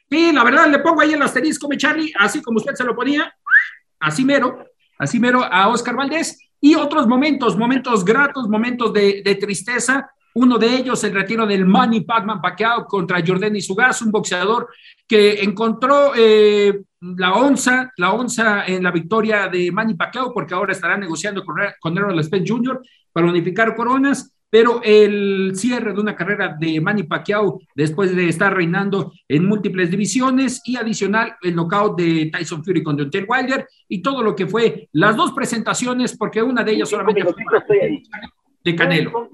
Sí, 0.09 0.33
la 0.33 0.45
verdad 0.45 0.69
le 0.69 0.81
pongo 0.81 1.01
ahí 1.01 1.13
el 1.13 1.23
asterisco, 1.23 1.69
mi 1.69 1.77
Charlie, 1.77 2.13
así 2.19 2.43
como 2.43 2.59
usted 2.59 2.75
se 2.75 2.85
lo 2.85 2.97
ponía, 2.97 3.33
así 4.01 4.25
mero, 4.25 4.65
así 4.99 5.21
mero 5.21 5.45
a 5.45 5.69
Oscar 5.69 5.95
Valdés 5.95 6.50
y 6.61 6.75
otros 6.75 7.07
momentos, 7.07 7.57
momentos 7.57 8.05
gratos, 8.05 8.49
momentos 8.49 8.93
de, 8.93 9.39
tristeza. 9.41 10.11
Uno 10.35 10.59
de 10.59 10.77
ellos, 10.77 11.03
el 11.03 11.15
retiro 11.15 11.47
del 11.47 11.67
Manny 11.67 12.03
Pacman 12.03 12.41
Pacquiao 12.41 12.87
contra 12.87 13.23
Jordan 13.27 13.57
Isugas, 13.57 14.03
un 14.03 14.13
boxeador 14.13 14.69
que 15.07 15.43
encontró 15.43 16.13
eh, 16.17 16.83
la 17.01 17.33
onza, 17.35 17.93
la 17.97 18.13
onza 18.13 18.65
en 18.67 18.83
la 18.83 18.93
victoria 18.93 19.49
de 19.49 19.73
Manny 19.73 19.95
Pacquiao, 19.95 20.33
porque 20.33 20.55
ahora 20.55 20.73
estará 20.73 20.97
negociando 20.97 21.45
con, 21.45 21.57
con 21.81 21.97
Errol 21.97 22.23
Spence 22.23 22.53
Jr. 22.53 22.81
para 23.13 23.27
unificar 23.27 23.75
coronas 23.75 24.33
pero 24.51 24.81
el 24.83 25.53
cierre 25.55 25.93
de 25.93 26.01
una 26.01 26.17
carrera 26.17 26.57
de 26.59 26.81
Manny 26.81 27.05
Pacquiao 27.05 27.61
después 27.75 28.15
de 28.15 28.29
estar 28.29 28.55
reinando 28.55 29.13
en 29.29 29.47
múltiples 29.47 29.91
divisiones 29.91 30.61
y 30.65 30.77
adicional 30.77 31.37
el 31.43 31.55
knockout 31.55 31.97
de 31.99 32.31
Tyson 32.33 32.65
Fury 32.65 32.83
con 32.83 32.97
Deontay 32.97 33.25
Wilder 33.27 33.67
y 33.89 34.03
todo 34.03 34.23
lo 34.23 34.35
que 34.35 34.47
fue 34.47 34.89
las 34.93 35.17
dos 35.17 35.33
presentaciones, 35.33 36.17
porque 36.17 36.43
una 36.43 36.65
de 36.65 36.73
ellas 36.73 36.89
solamente 36.89 37.23
fue 37.67 38.03
de 38.63 38.77
Canelo. 38.77 39.29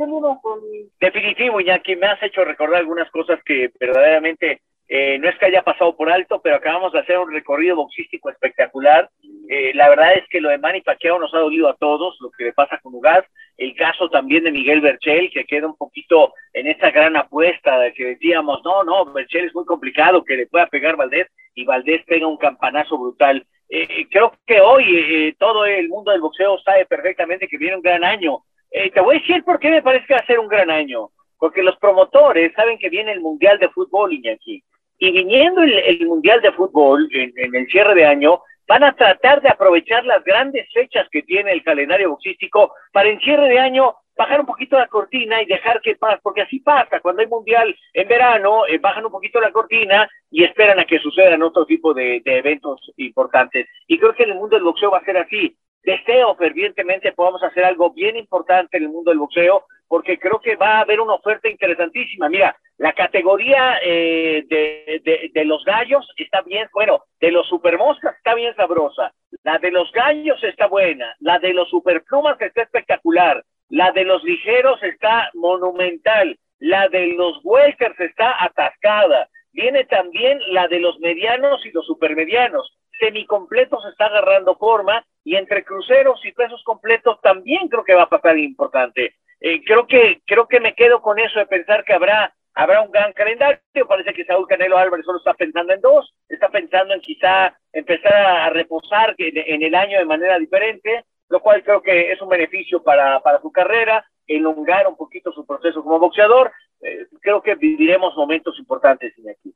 Definitivo, 1.00 1.58
que 1.82 1.96
me 1.96 2.06
has 2.06 2.22
hecho 2.22 2.44
recordar 2.44 2.80
algunas 2.80 3.10
cosas 3.10 3.40
que 3.44 3.72
verdaderamente 3.80 4.60
eh, 4.88 5.18
no 5.18 5.28
es 5.28 5.36
que 5.38 5.46
haya 5.46 5.62
pasado 5.62 5.96
por 5.96 6.10
alto, 6.10 6.40
pero 6.42 6.56
acabamos 6.56 6.92
de 6.92 7.00
hacer 7.00 7.18
un 7.18 7.32
recorrido 7.32 7.74
boxístico 7.76 8.30
espectacular. 8.30 9.10
Eh, 9.48 9.72
la 9.74 9.88
verdad 9.88 10.14
es 10.14 10.24
que 10.30 10.40
lo 10.40 10.48
de 10.48 10.58
Manny 10.58 10.80
Pacquiao 10.82 11.18
nos 11.18 11.34
ha 11.34 11.38
dolido 11.38 11.68
a 11.68 11.76
todos, 11.76 12.16
lo 12.20 12.30
que 12.30 12.44
le 12.44 12.52
pasa 12.52 12.78
con 12.82 12.94
Ugas, 12.94 13.24
el 13.56 13.74
caso 13.74 14.08
también 14.10 14.44
de 14.44 14.50
Miguel 14.50 14.80
Berchel, 14.80 15.30
que 15.30 15.44
queda 15.44 15.66
un 15.66 15.76
poquito 15.76 16.32
en 16.52 16.66
esta 16.66 16.90
gran 16.90 17.16
apuesta 17.16 17.78
de 17.78 17.92
que 17.92 18.04
decíamos, 18.04 18.60
no, 18.64 18.84
no, 18.84 19.04
Berchel 19.12 19.46
es 19.46 19.54
muy 19.54 19.64
complicado, 19.64 20.24
que 20.24 20.36
le 20.36 20.46
pueda 20.46 20.66
pegar 20.66 20.96
Valdés, 20.96 21.28
y 21.54 21.64
Valdés 21.64 22.04
pega 22.04 22.26
un 22.26 22.36
campanazo 22.36 22.98
brutal. 22.98 23.46
Eh, 23.68 24.06
creo 24.10 24.32
que 24.46 24.60
hoy 24.60 25.34
todo 25.38 25.64
el 25.64 25.88
mundo 25.88 26.12
del 26.12 26.20
boxeo 26.20 26.58
sabe 26.58 26.86
perfectamente 26.86 27.48
que 27.48 27.58
viene 27.58 27.76
un 27.76 27.82
gran 27.82 28.04
año. 28.04 28.44
te 28.70 29.00
voy 29.00 29.16
a 29.16 29.18
decir 29.20 29.42
por 29.42 29.58
qué 29.58 29.70
me 29.70 29.82
parece 29.82 30.06
que 30.06 30.14
va 30.14 30.20
a 30.20 30.26
ser 30.26 30.38
un 30.38 30.48
gran 30.48 30.70
año. 30.70 31.08
Porque 31.38 31.62
los 31.62 31.76
promotores 31.78 32.52
saben 32.54 32.78
que 32.78 32.88
viene 32.88 33.12
el 33.12 33.20
Mundial 33.20 33.58
de 33.58 33.68
Fútbol, 33.70 34.12
Iñaki 34.12 34.62
y 34.98 35.10
viniendo 35.10 35.62
el, 35.62 36.06
Mundial 36.06 36.40
de 36.40 36.52
Fútbol 36.52 37.08
en, 37.12 37.54
el 37.54 37.66
cierre 37.68 37.94
de 37.94 38.06
año, 38.06 38.40
van 38.68 38.84
a 38.84 38.94
tratar 38.94 39.40
de 39.42 39.48
aprovechar 39.48 40.04
las 40.04 40.22
grandes 40.24 40.68
fechas 40.72 41.06
que 41.10 41.22
tiene 41.22 41.52
el 41.52 41.62
calendario 41.62 42.10
boxístico 42.10 42.72
para 42.92 43.08
en 43.08 43.20
cierre 43.20 43.48
de 43.48 43.58
año 43.58 43.94
bajar 44.16 44.40
un 44.40 44.46
poquito 44.46 44.78
la 44.78 44.86
cortina 44.86 45.42
y 45.42 45.46
dejar 45.46 45.80
que 45.82 45.96
pase, 45.96 46.18
porque 46.22 46.42
así 46.42 46.60
pasa, 46.60 47.00
cuando 47.00 47.20
hay 47.20 47.28
mundial 47.28 47.76
en 47.92 48.08
verano, 48.08 48.66
eh, 48.66 48.78
bajan 48.78 49.04
un 49.04 49.12
poquito 49.12 49.40
la 49.40 49.52
cortina 49.52 50.08
y 50.30 50.42
esperan 50.42 50.80
a 50.80 50.84
que 50.84 50.98
sucedan 50.98 51.42
otro 51.42 51.66
tipo 51.66 51.92
de, 51.92 52.22
de, 52.24 52.38
eventos 52.38 52.80
importantes. 52.96 53.68
Y 53.86 53.98
creo 53.98 54.14
que 54.14 54.22
en 54.22 54.30
el 54.30 54.36
mundo 54.36 54.56
del 54.56 54.64
boxeo 54.64 54.90
va 54.90 54.98
a 54.98 55.04
ser 55.04 55.18
así 55.18 55.54
deseo 55.86 56.34
fervientemente 56.34 57.12
podamos 57.12 57.42
hacer 57.44 57.64
algo 57.64 57.92
bien 57.92 58.16
importante 58.16 58.76
en 58.76 58.82
el 58.82 58.88
mundo 58.90 59.10
del 59.10 59.20
boxeo, 59.20 59.64
porque 59.88 60.18
creo 60.18 60.40
que 60.40 60.56
va 60.56 60.78
a 60.78 60.80
haber 60.80 61.00
una 61.00 61.14
oferta 61.14 61.48
interesantísima. 61.48 62.28
Mira, 62.28 62.56
la 62.78 62.92
categoría 62.92 63.78
eh, 63.82 64.44
de, 64.48 65.30
de, 65.32 65.44
los 65.44 65.64
gallos 65.64 66.06
está 66.16 66.42
bien, 66.42 66.68
bueno, 66.72 67.04
de 67.20 67.30
los 67.30 67.48
supermoscas 67.48 68.16
está 68.16 68.34
bien 68.34 68.54
sabrosa, 68.54 69.12
la 69.44 69.58
de 69.58 69.70
los 69.70 69.90
gallos 69.92 70.42
está 70.44 70.66
buena, 70.66 71.14
la 71.20 71.38
de 71.38 71.54
los 71.54 71.70
superplumas 71.70 72.40
está 72.40 72.62
espectacular, 72.62 73.42
la 73.70 73.92
de 73.92 74.04
los 74.04 74.22
ligeros 74.24 74.82
está 74.82 75.30
monumental, 75.34 76.38
la 76.58 76.88
de 76.88 77.08
los 77.08 77.40
welters 77.44 77.98
está 77.98 78.42
atascada, 78.44 79.28
viene 79.52 79.84
también 79.84 80.38
la 80.48 80.68
de 80.68 80.80
los 80.80 80.98
medianos 81.00 81.64
y 81.64 81.70
los 81.70 81.86
supermedianos. 81.86 82.76
Semicompletos 82.98 83.84
está 83.86 84.06
agarrando 84.06 84.56
forma 84.56 85.04
y 85.24 85.36
entre 85.36 85.64
cruceros 85.64 86.24
y 86.24 86.32
pesos 86.32 86.62
completos 86.64 87.20
también 87.22 87.68
creo 87.68 87.84
que 87.84 87.94
va 87.94 88.02
a 88.02 88.08
pasar 88.08 88.38
importante. 88.38 89.14
Eh, 89.40 89.62
creo 89.64 89.86
que 89.86 90.20
creo 90.26 90.46
que 90.46 90.60
me 90.60 90.74
quedo 90.74 91.02
con 91.02 91.18
eso 91.18 91.38
de 91.38 91.46
pensar 91.46 91.84
que 91.84 91.92
habrá 91.92 92.34
habrá 92.56 92.80
un 92.80 92.90
gran 92.90 93.12
calendario. 93.12 93.60
Parece 93.86 94.12
que 94.12 94.24
Saúl 94.24 94.48
Canelo 94.48 94.78
Álvarez 94.78 95.04
solo 95.04 95.18
está 95.18 95.34
pensando 95.34 95.72
en 95.72 95.80
dos, 95.80 96.12
está 96.28 96.48
pensando 96.48 96.94
en 96.94 97.00
quizá 97.00 97.56
empezar 97.72 98.12
a 98.14 98.50
reposar 98.50 99.14
en, 99.18 99.62
el 99.62 99.74
año 99.74 99.98
de 99.98 100.06
manera 100.06 100.38
diferente, 100.38 101.04
lo 101.28 101.40
cual 101.40 101.62
creo 101.62 101.82
que 101.82 102.10
es 102.12 102.20
un 102.20 102.28
beneficio 102.28 102.82
para, 102.82 103.20
para 103.20 103.40
su 103.40 103.52
carrera, 103.52 104.04
elongar 104.26 104.88
un 104.88 104.96
poquito 104.96 105.30
su 105.32 105.46
proceso 105.46 105.82
como 105.82 106.00
boxeador. 106.00 106.50
Eh, 106.80 107.06
creo 107.20 107.42
que 107.42 107.54
viviremos 107.54 108.16
momentos 108.16 108.58
importantes 108.58 109.12
en 109.18 109.30
aquí. 109.30 109.54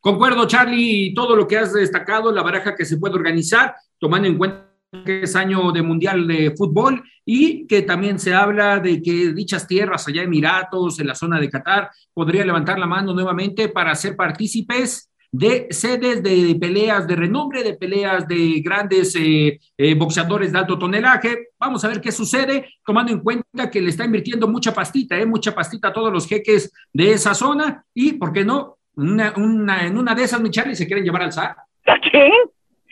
Concuerdo, 0.00 0.46
Charlie, 0.46 1.12
todo 1.14 1.34
lo 1.34 1.48
que 1.48 1.58
has 1.58 1.72
destacado, 1.72 2.30
la 2.30 2.42
baraja 2.42 2.76
que 2.76 2.84
se 2.84 2.98
puede 2.98 3.16
organizar, 3.16 3.74
tomando 3.98 4.28
en 4.28 4.38
cuenta 4.38 4.67
que 5.04 5.22
es 5.22 5.36
año 5.36 5.70
de 5.72 5.82
Mundial 5.82 6.26
de 6.26 6.54
Fútbol 6.56 7.02
y 7.24 7.66
que 7.66 7.82
también 7.82 8.18
se 8.18 8.34
habla 8.34 8.80
de 8.80 9.02
que 9.02 9.32
dichas 9.32 9.66
tierras 9.66 10.08
allá 10.08 10.22
Emiratos, 10.22 10.98
en 11.00 11.08
la 11.08 11.14
zona 11.14 11.38
de 11.38 11.50
Qatar, 11.50 11.90
podría 12.14 12.44
levantar 12.44 12.78
la 12.78 12.86
mano 12.86 13.12
nuevamente 13.12 13.68
para 13.68 13.94
ser 13.94 14.16
partícipes 14.16 15.10
de 15.30 15.66
sedes 15.70 16.22
de 16.22 16.56
peleas 16.58 17.06
de 17.06 17.16
renombre, 17.16 17.62
de 17.62 17.74
peleas 17.74 18.26
de 18.26 18.60
grandes 18.64 19.14
eh, 19.14 19.60
eh, 19.76 19.94
boxeadores 19.94 20.52
de 20.52 20.58
alto 20.58 20.78
tonelaje. 20.78 21.48
Vamos 21.58 21.84
a 21.84 21.88
ver 21.88 22.00
qué 22.00 22.10
sucede, 22.10 22.66
tomando 22.84 23.12
en 23.12 23.20
cuenta 23.20 23.70
que 23.70 23.82
le 23.82 23.90
está 23.90 24.06
invirtiendo 24.06 24.48
mucha 24.48 24.72
pastita, 24.72 25.18
eh, 25.18 25.26
mucha 25.26 25.54
pastita 25.54 25.88
a 25.88 25.92
todos 25.92 26.10
los 26.10 26.26
jeques 26.26 26.72
de 26.94 27.12
esa 27.12 27.34
zona 27.34 27.84
y, 27.92 28.14
¿por 28.14 28.32
qué 28.32 28.44
no? 28.44 28.78
Una, 28.96 29.34
una, 29.36 29.86
en 29.86 29.98
una 29.98 30.14
de 30.14 30.24
esas, 30.24 30.40
mi 30.40 30.50
Charlie, 30.50 30.74
se 30.74 30.86
quieren 30.86 31.04
llevar 31.04 31.22
al 31.22 31.32
zar. 31.32 31.56
¿A 31.86 31.98
quién? 32.00 32.32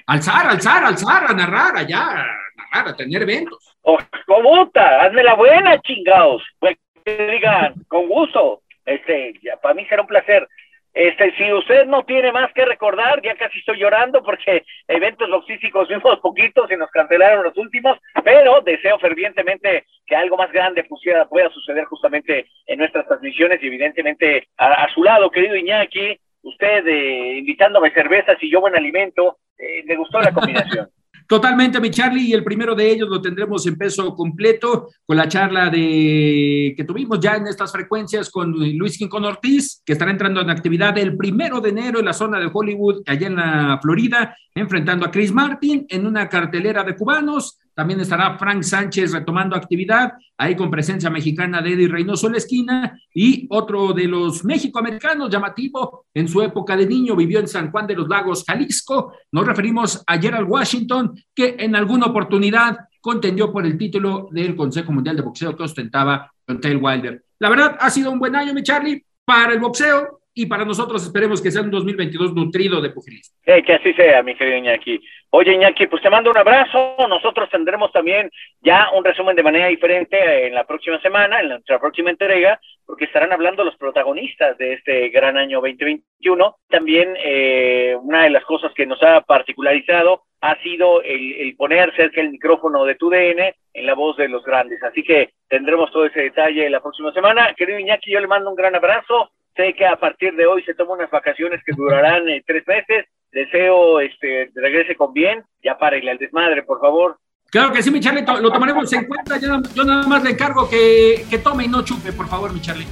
Al 0.07 0.23
zar, 0.23 0.47
al 0.47 0.61
zar, 0.61 0.85
al 0.85 0.97
zar, 0.97 1.25
a 1.29 1.35
narrar 1.35 1.77
allá, 1.77 2.03
a 2.11 2.27
narrar, 2.57 2.89
a 2.89 2.97
tener 2.97 3.23
eventos. 3.23 3.77
Oh, 3.83 3.99
¿Cómo 4.27 4.71
Hazme 4.75 5.25
la 5.25 5.35
buena, 5.35 5.81
chingados. 5.81 6.43
Pues 6.61 6.77
que 7.05 7.27
digan, 7.27 7.75
con 7.89 8.07
gusto. 8.09 8.63
Este, 8.85 9.33
ya, 9.43 9.57
para 9.57 9.75
mí 9.75 9.85
será 9.87 10.03
un 10.03 10.09
placer. 10.09 10.47
Este, 10.95 11.31
si 11.37 11.53
usted 11.53 11.87
no 11.87 12.05
tiene 12.05 12.33
más 12.33 12.53
que 12.55 12.65
recordar, 12.65 13.21
ya 13.21 13.35
casi 13.35 13.59
estoy 13.59 13.79
llorando 13.79 14.23
porque 14.23 14.65
eventos 14.89 15.29
boxísticos 15.29 15.89
vimos 15.89 16.21
poquitos 16.21 16.71
y 16.71 16.77
nos 16.77 16.91
cancelaron 16.91 17.45
los 17.45 17.57
últimos, 17.59 17.99
pero 18.25 18.63
deseo 18.63 18.99
fervientemente 18.99 19.85
que 20.07 20.17
algo 20.17 20.39
más 20.39 20.51
grande 20.53 20.85
pusiera, 20.85 21.29
pueda 21.29 21.51
suceder 21.51 21.85
justamente 21.85 22.47
en 22.67 22.79
nuestras 22.79 23.07
transmisiones 23.09 23.63
y 23.63 23.67
evidentemente 23.67 24.49
a, 24.57 24.89
su 24.95 25.03
lado, 25.03 25.31
querido 25.31 25.55
Iñaki, 25.55 26.19
usted 26.43 26.87
eh, 26.87 27.39
invitándome 27.39 27.91
cervezas 27.91 28.39
y 28.41 28.51
yo 28.51 28.63
buen 28.63 28.75
alimento, 28.75 29.37
eh, 29.59 29.85
me 29.87 29.97
gustó 29.97 30.21
la 30.21 30.33
combinación. 30.33 30.89
Totalmente, 31.29 31.81
mi 31.81 31.91
Charlie, 31.91 32.29
y 32.29 32.33
el 32.35 32.45
primero 32.45 32.77
de 32.77 32.89
ellos 32.89 33.09
lo 33.09 33.21
tendremos 33.21 33.67
en 33.67 33.77
peso 33.77 34.15
completo 34.15 34.91
con 35.05 35.17
la 35.17 35.27
charla 35.27 35.69
de 35.71 36.73
que 36.77 36.85
tuvimos 36.85 37.19
ya 37.19 37.35
en 37.35 37.49
estas 37.49 37.73
frecuencias 37.73 38.31
con 38.31 38.53
Luis 38.53 38.97
Quincón 38.97 39.25
Ortiz, 39.25 39.83
que 39.85 39.95
estará 39.95 40.13
entrando 40.13 40.41
en 40.41 40.51
actividad 40.51 40.97
el 40.99 41.17
primero 41.17 41.61
de 41.61 41.71
enero 41.71 41.99
en 41.99 42.05
la 42.05 42.13
zona 42.13 42.39
de 42.39 42.49
Hollywood, 42.53 43.03
allá 43.07 43.27
en 43.27 43.37
la 43.37 43.81
Florida, 43.83 44.37
enfrentando 44.55 45.05
a 45.05 45.11
Chris 45.11 45.33
Martin 45.33 45.85
en 45.89 46.07
una 46.07 46.29
cartelera 46.29 46.85
de 46.85 46.95
cubanos. 46.95 47.59
También 47.77 48.01
estará 48.01 48.39
Frank 48.39 48.63
Sánchez 48.63 49.13
retomando 49.13 49.55
actividad, 49.55 50.15
ahí 50.39 50.57
con 50.57 50.71
presencia 50.71 51.11
mexicana 51.11 51.61
de 51.61 51.75
Eddie 51.75 51.89
Reynoso 51.89 52.27
en 52.27 52.33
la 52.33 52.39
esquina, 52.39 52.99
y 53.13 53.47
otro 53.51 53.93
de 53.93 54.07
los 54.09 54.47
mexicoamericanos 54.47 55.29
llamativo, 55.29 56.07
en 56.15 56.27
su 56.27 56.41
época 56.41 56.75
de 56.75 56.87
niño 56.87 57.15
vivió 57.15 57.39
en 57.39 57.47
San 57.47 57.71
Juan 57.71 57.87
de 57.87 57.95
los 57.95 58.09
Lagos, 58.09 58.45
Jalisco. 58.47 59.13
Nos 59.31 59.47
referimos 59.47 60.03
a 60.07 60.17
Gerald 60.17 60.49
Washington, 60.49 61.15
que 61.35 61.57
en 61.59 61.77
alguna 61.77 62.07
oportunidad 62.07 62.79
contendió 62.99 63.53
por 63.53 63.67
el 63.67 63.77
título 63.77 64.31
del 64.33 64.57
Consejo 64.57 64.93
Mundial 64.93 65.17
de 65.17 65.23
Boxeo 65.23 65.55
que 65.55 65.65
ostentaba 65.65 66.33
Tail 66.63 66.79
Wilder. 66.81 67.25
La 67.41 67.51
verdad, 67.51 67.77
ha 67.79 67.91
sido 67.91 68.11
un 68.11 68.19
buen 68.19 68.35
año, 68.35 68.55
mi 68.55 68.63
Charlie, 68.63 69.05
para 69.27 69.53
el 69.53 69.61
boxeo 69.61 70.21
y 70.39 70.45
para 70.45 70.67
nosotros 70.67 71.03
esperemos 71.03 71.41
que 71.41 71.51
sea 71.51 71.63
un 71.63 71.71
2022 71.71 72.35
nutrido 72.35 72.83
de 72.83 72.91
pugilismo. 72.91 73.35
Que 73.43 73.73
así 73.73 73.95
sea, 73.95 74.23
mi 74.23 74.35
querido 74.35 74.59
Iñaki. 74.59 75.01
Oye, 75.31 75.55
Iñaki, 75.55 75.87
pues 75.87 76.03
te 76.03 76.11
mando 76.11 76.31
un 76.31 76.37
abrazo. 76.37 76.95
Nosotros 77.09 77.49
tendremos 77.49 77.91
también 77.91 78.31
ya 78.61 78.91
un 78.95 79.03
resumen 79.03 79.35
de 79.35 79.43
manera 79.43 79.69
diferente 79.69 80.47
en 80.47 80.55
la 80.55 80.67
próxima 80.67 81.01
semana, 81.01 81.41
en 81.41 81.49
nuestra 81.49 81.81
próxima 81.81 82.11
entrega, 82.11 82.61
porque 82.85 83.07
estarán 83.07 83.33
hablando 83.33 83.65
los 83.65 83.77
protagonistas 83.77 84.59
de 84.59 84.75
este 84.75 85.09
gran 85.09 85.39
año 85.39 85.63
2021. 85.63 86.57
También 86.69 87.17
eh, 87.17 87.97
una 87.99 88.25
de 88.25 88.31
las 88.31 88.45
cosas 88.45 88.75
que 88.75 88.85
nos 88.85 89.03
ha 89.03 89.23
particularizado 89.23 90.25
ha 90.43 90.61
sido 90.63 91.01
el, 91.01 91.33
el, 91.33 91.57
poner 91.57 91.97
cerca 91.97 92.21
el 92.21 92.31
micrófono 92.31 92.85
de 92.85 92.97
tu 92.97 93.09
DN 93.09 93.55
en 93.73 93.87
la 93.87 93.95
voz 93.95 94.19
de 94.19 94.29
los 94.29 94.45
grandes. 94.45 94.83
Así 94.83 95.03
que 95.03 95.31
tendremos 95.49 95.91
todo 95.91 96.05
ese 96.05 96.21
detalle 96.21 96.69
la 96.69 96.81
próxima 96.81 97.11
semana. 97.15 97.55
Querido 97.57 97.79
Iñaki, 97.79 98.11
yo 98.11 98.21
le 98.21 98.27
mando 98.27 98.51
un 98.51 98.57
gran 98.57 98.75
abrazo 98.75 99.31
Sé 99.57 99.75
que 99.75 99.87
a 99.87 99.97
partir 99.97 100.35
de 100.35 100.47
hoy 100.47 100.63
se 100.65 100.75
toma 100.75 100.95
unas 100.95 101.11
vacaciones 101.11 101.63
que 101.65 101.73
durarán 101.73 102.29
eh, 102.29 102.45
tres 102.47 102.67
meses. 102.67 103.07
Deseo 103.33 104.01
este 104.01 104.51
regrese 104.55 104.95
con 104.95 105.13
bien. 105.13 105.43
Ya 105.65 105.79
párele 105.79 106.11
al 106.11 106.19
desmadre, 106.19 106.63
por 106.63 106.81
favor. 106.81 107.19
Claro 107.51 107.73
que 107.73 107.83
sí, 107.83 107.91
mi 107.91 108.01
Charlie, 108.01 108.25
lo 108.41 108.51
tomaremos 108.51 108.93
en 108.93 109.07
cuenta. 109.07 109.39
Yo, 109.39 109.85
nada 109.85 110.07
más 110.07 110.23
le 110.23 110.31
encargo 110.31 110.69
que, 110.69 111.25
que 111.31 111.39
tome 111.39 111.65
y 111.65 111.69
no 111.69 111.83
chupe, 111.83 112.13
por 112.13 112.29
favor, 112.29 112.53
mi 112.53 112.61
Charlie. 112.61 112.87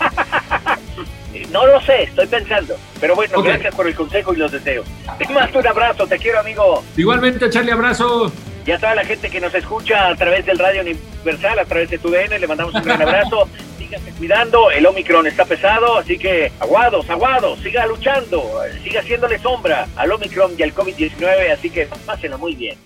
no 1.50 1.66
lo 1.66 1.80
sé, 1.80 2.02
estoy 2.02 2.26
pensando. 2.26 2.74
Pero 3.00 3.14
bueno, 3.14 3.42
gracias 3.42 3.74
por 3.74 3.86
el 3.86 3.94
consejo 3.94 4.34
y 4.34 4.36
los 4.36 4.52
deseos. 4.52 4.86
Te 5.18 5.32
mando 5.32 5.58
un 5.58 5.66
abrazo, 5.66 6.06
te 6.06 6.18
quiero, 6.18 6.40
amigo. 6.40 6.84
Igualmente, 6.96 7.48
Charlie, 7.48 7.72
abrazo. 7.72 8.30
Y 8.66 8.70
a 8.70 8.78
toda 8.78 8.94
la 8.94 9.04
gente 9.04 9.30
que 9.30 9.40
nos 9.40 9.54
escucha 9.54 10.08
a 10.08 10.16
través 10.16 10.46
del 10.46 10.58
Radio 10.58 10.80
Universal, 10.80 11.58
a 11.58 11.64
través 11.64 11.90
de 11.90 11.98
tu 11.98 12.10
DN, 12.10 12.38
le 12.38 12.46
mandamos 12.46 12.74
un 12.74 12.82
gran 12.82 13.00
abrazo. 13.08 13.48
Sígase 13.94 14.18
cuidando, 14.18 14.70
el 14.72 14.84
Omicron 14.86 15.24
está 15.26 15.44
pesado, 15.44 15.98
así 15.98 16.18
que 16.18 16.50
aguados, 16.58 17.08
aguados, 17.08 17.60
siga 17.60 17.86
luchando, 17.86 18.42
siga 18.82 19.00
haciéndole 19.00 19.38
sombra 19.38 19.86
al 19.94 20.10
Omicron 20.10 20.52
y 20.58 20.62
al 20.64 20.74
COVID-19, 20.74 21.52
así 21.52 21.70
que 21.70 21.88
pásenlo 22.04 22.38
muy 22.38 22.56
bien. 22.56 22.76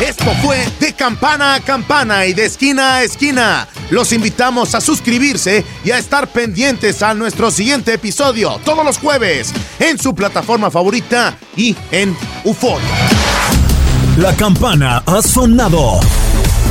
Esto 0.00 0.24
fue 0.42 0.64
de 0.80 0.92
campana 0.92 1.54
a 1.54 1.60
campana 1.60 2.26
y 2.26 2.32
de 2.32 2.46
esquina 2.46 2.96
a 2.96 3.02
esquina. 3.04 3.68
Los 3.90 4.12
invitamos 4.12 4.74
a 4.74 4.80
suscribirse 4.80 5.64
y 5.84 5.92
a 5.92 5.98
estar 5.98 6.26
pendientes 6.26 7.02
a 7.02 7.14
nuestro 7.14 7.52
siguiente 7.52 7.94
episodio 7.94 8.60
todos 8.64 8.84
los 8.84 8.98
jueves 8.98 9.52
en 9.78 9.98
su 9.98 10.16
plataforma 10.16 10.70
favorita 10.70 11.38
y 11.56 11.76
en 11.92 12.16
UFO. 12.44 12.78
La 14.16 14.34
campana 14.34 15.02
ha 15.06 15.22
sonado. 15.22 16.00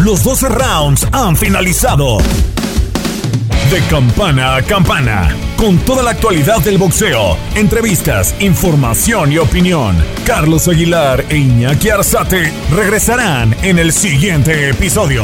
Los 0.03 0.23
12 0.23 0.49
rounds 0.49 1.07
han 1.11 1.35
finalizado. 1.35 2.19
De 3.71 3.81
campana 3.89 4.55
a 4.55 4.61
campana, 4.61 5.35
con 5.57 5.77
toda 5.79 6.03
la 6.03 6.11
actualidad 6.11 6.59
del 6.61 6.77
boxeo, 6.77 7.35
entrevistas, 7.55 8.35
información 8.39 9.31
y 9.31 9.39
opinión. 9.39 9.97
Carlos 10.25 10.67
Aguilar 10.67 11.25
e 11.29 11.37
Iñaki 11.37 11.89
Arzate 11.89 12.53
regresarán 12.71 13.55
en 13.63 13.79
el 13.79 13.91
siguiente 13.91 14.69
episodio. 14.69 15.23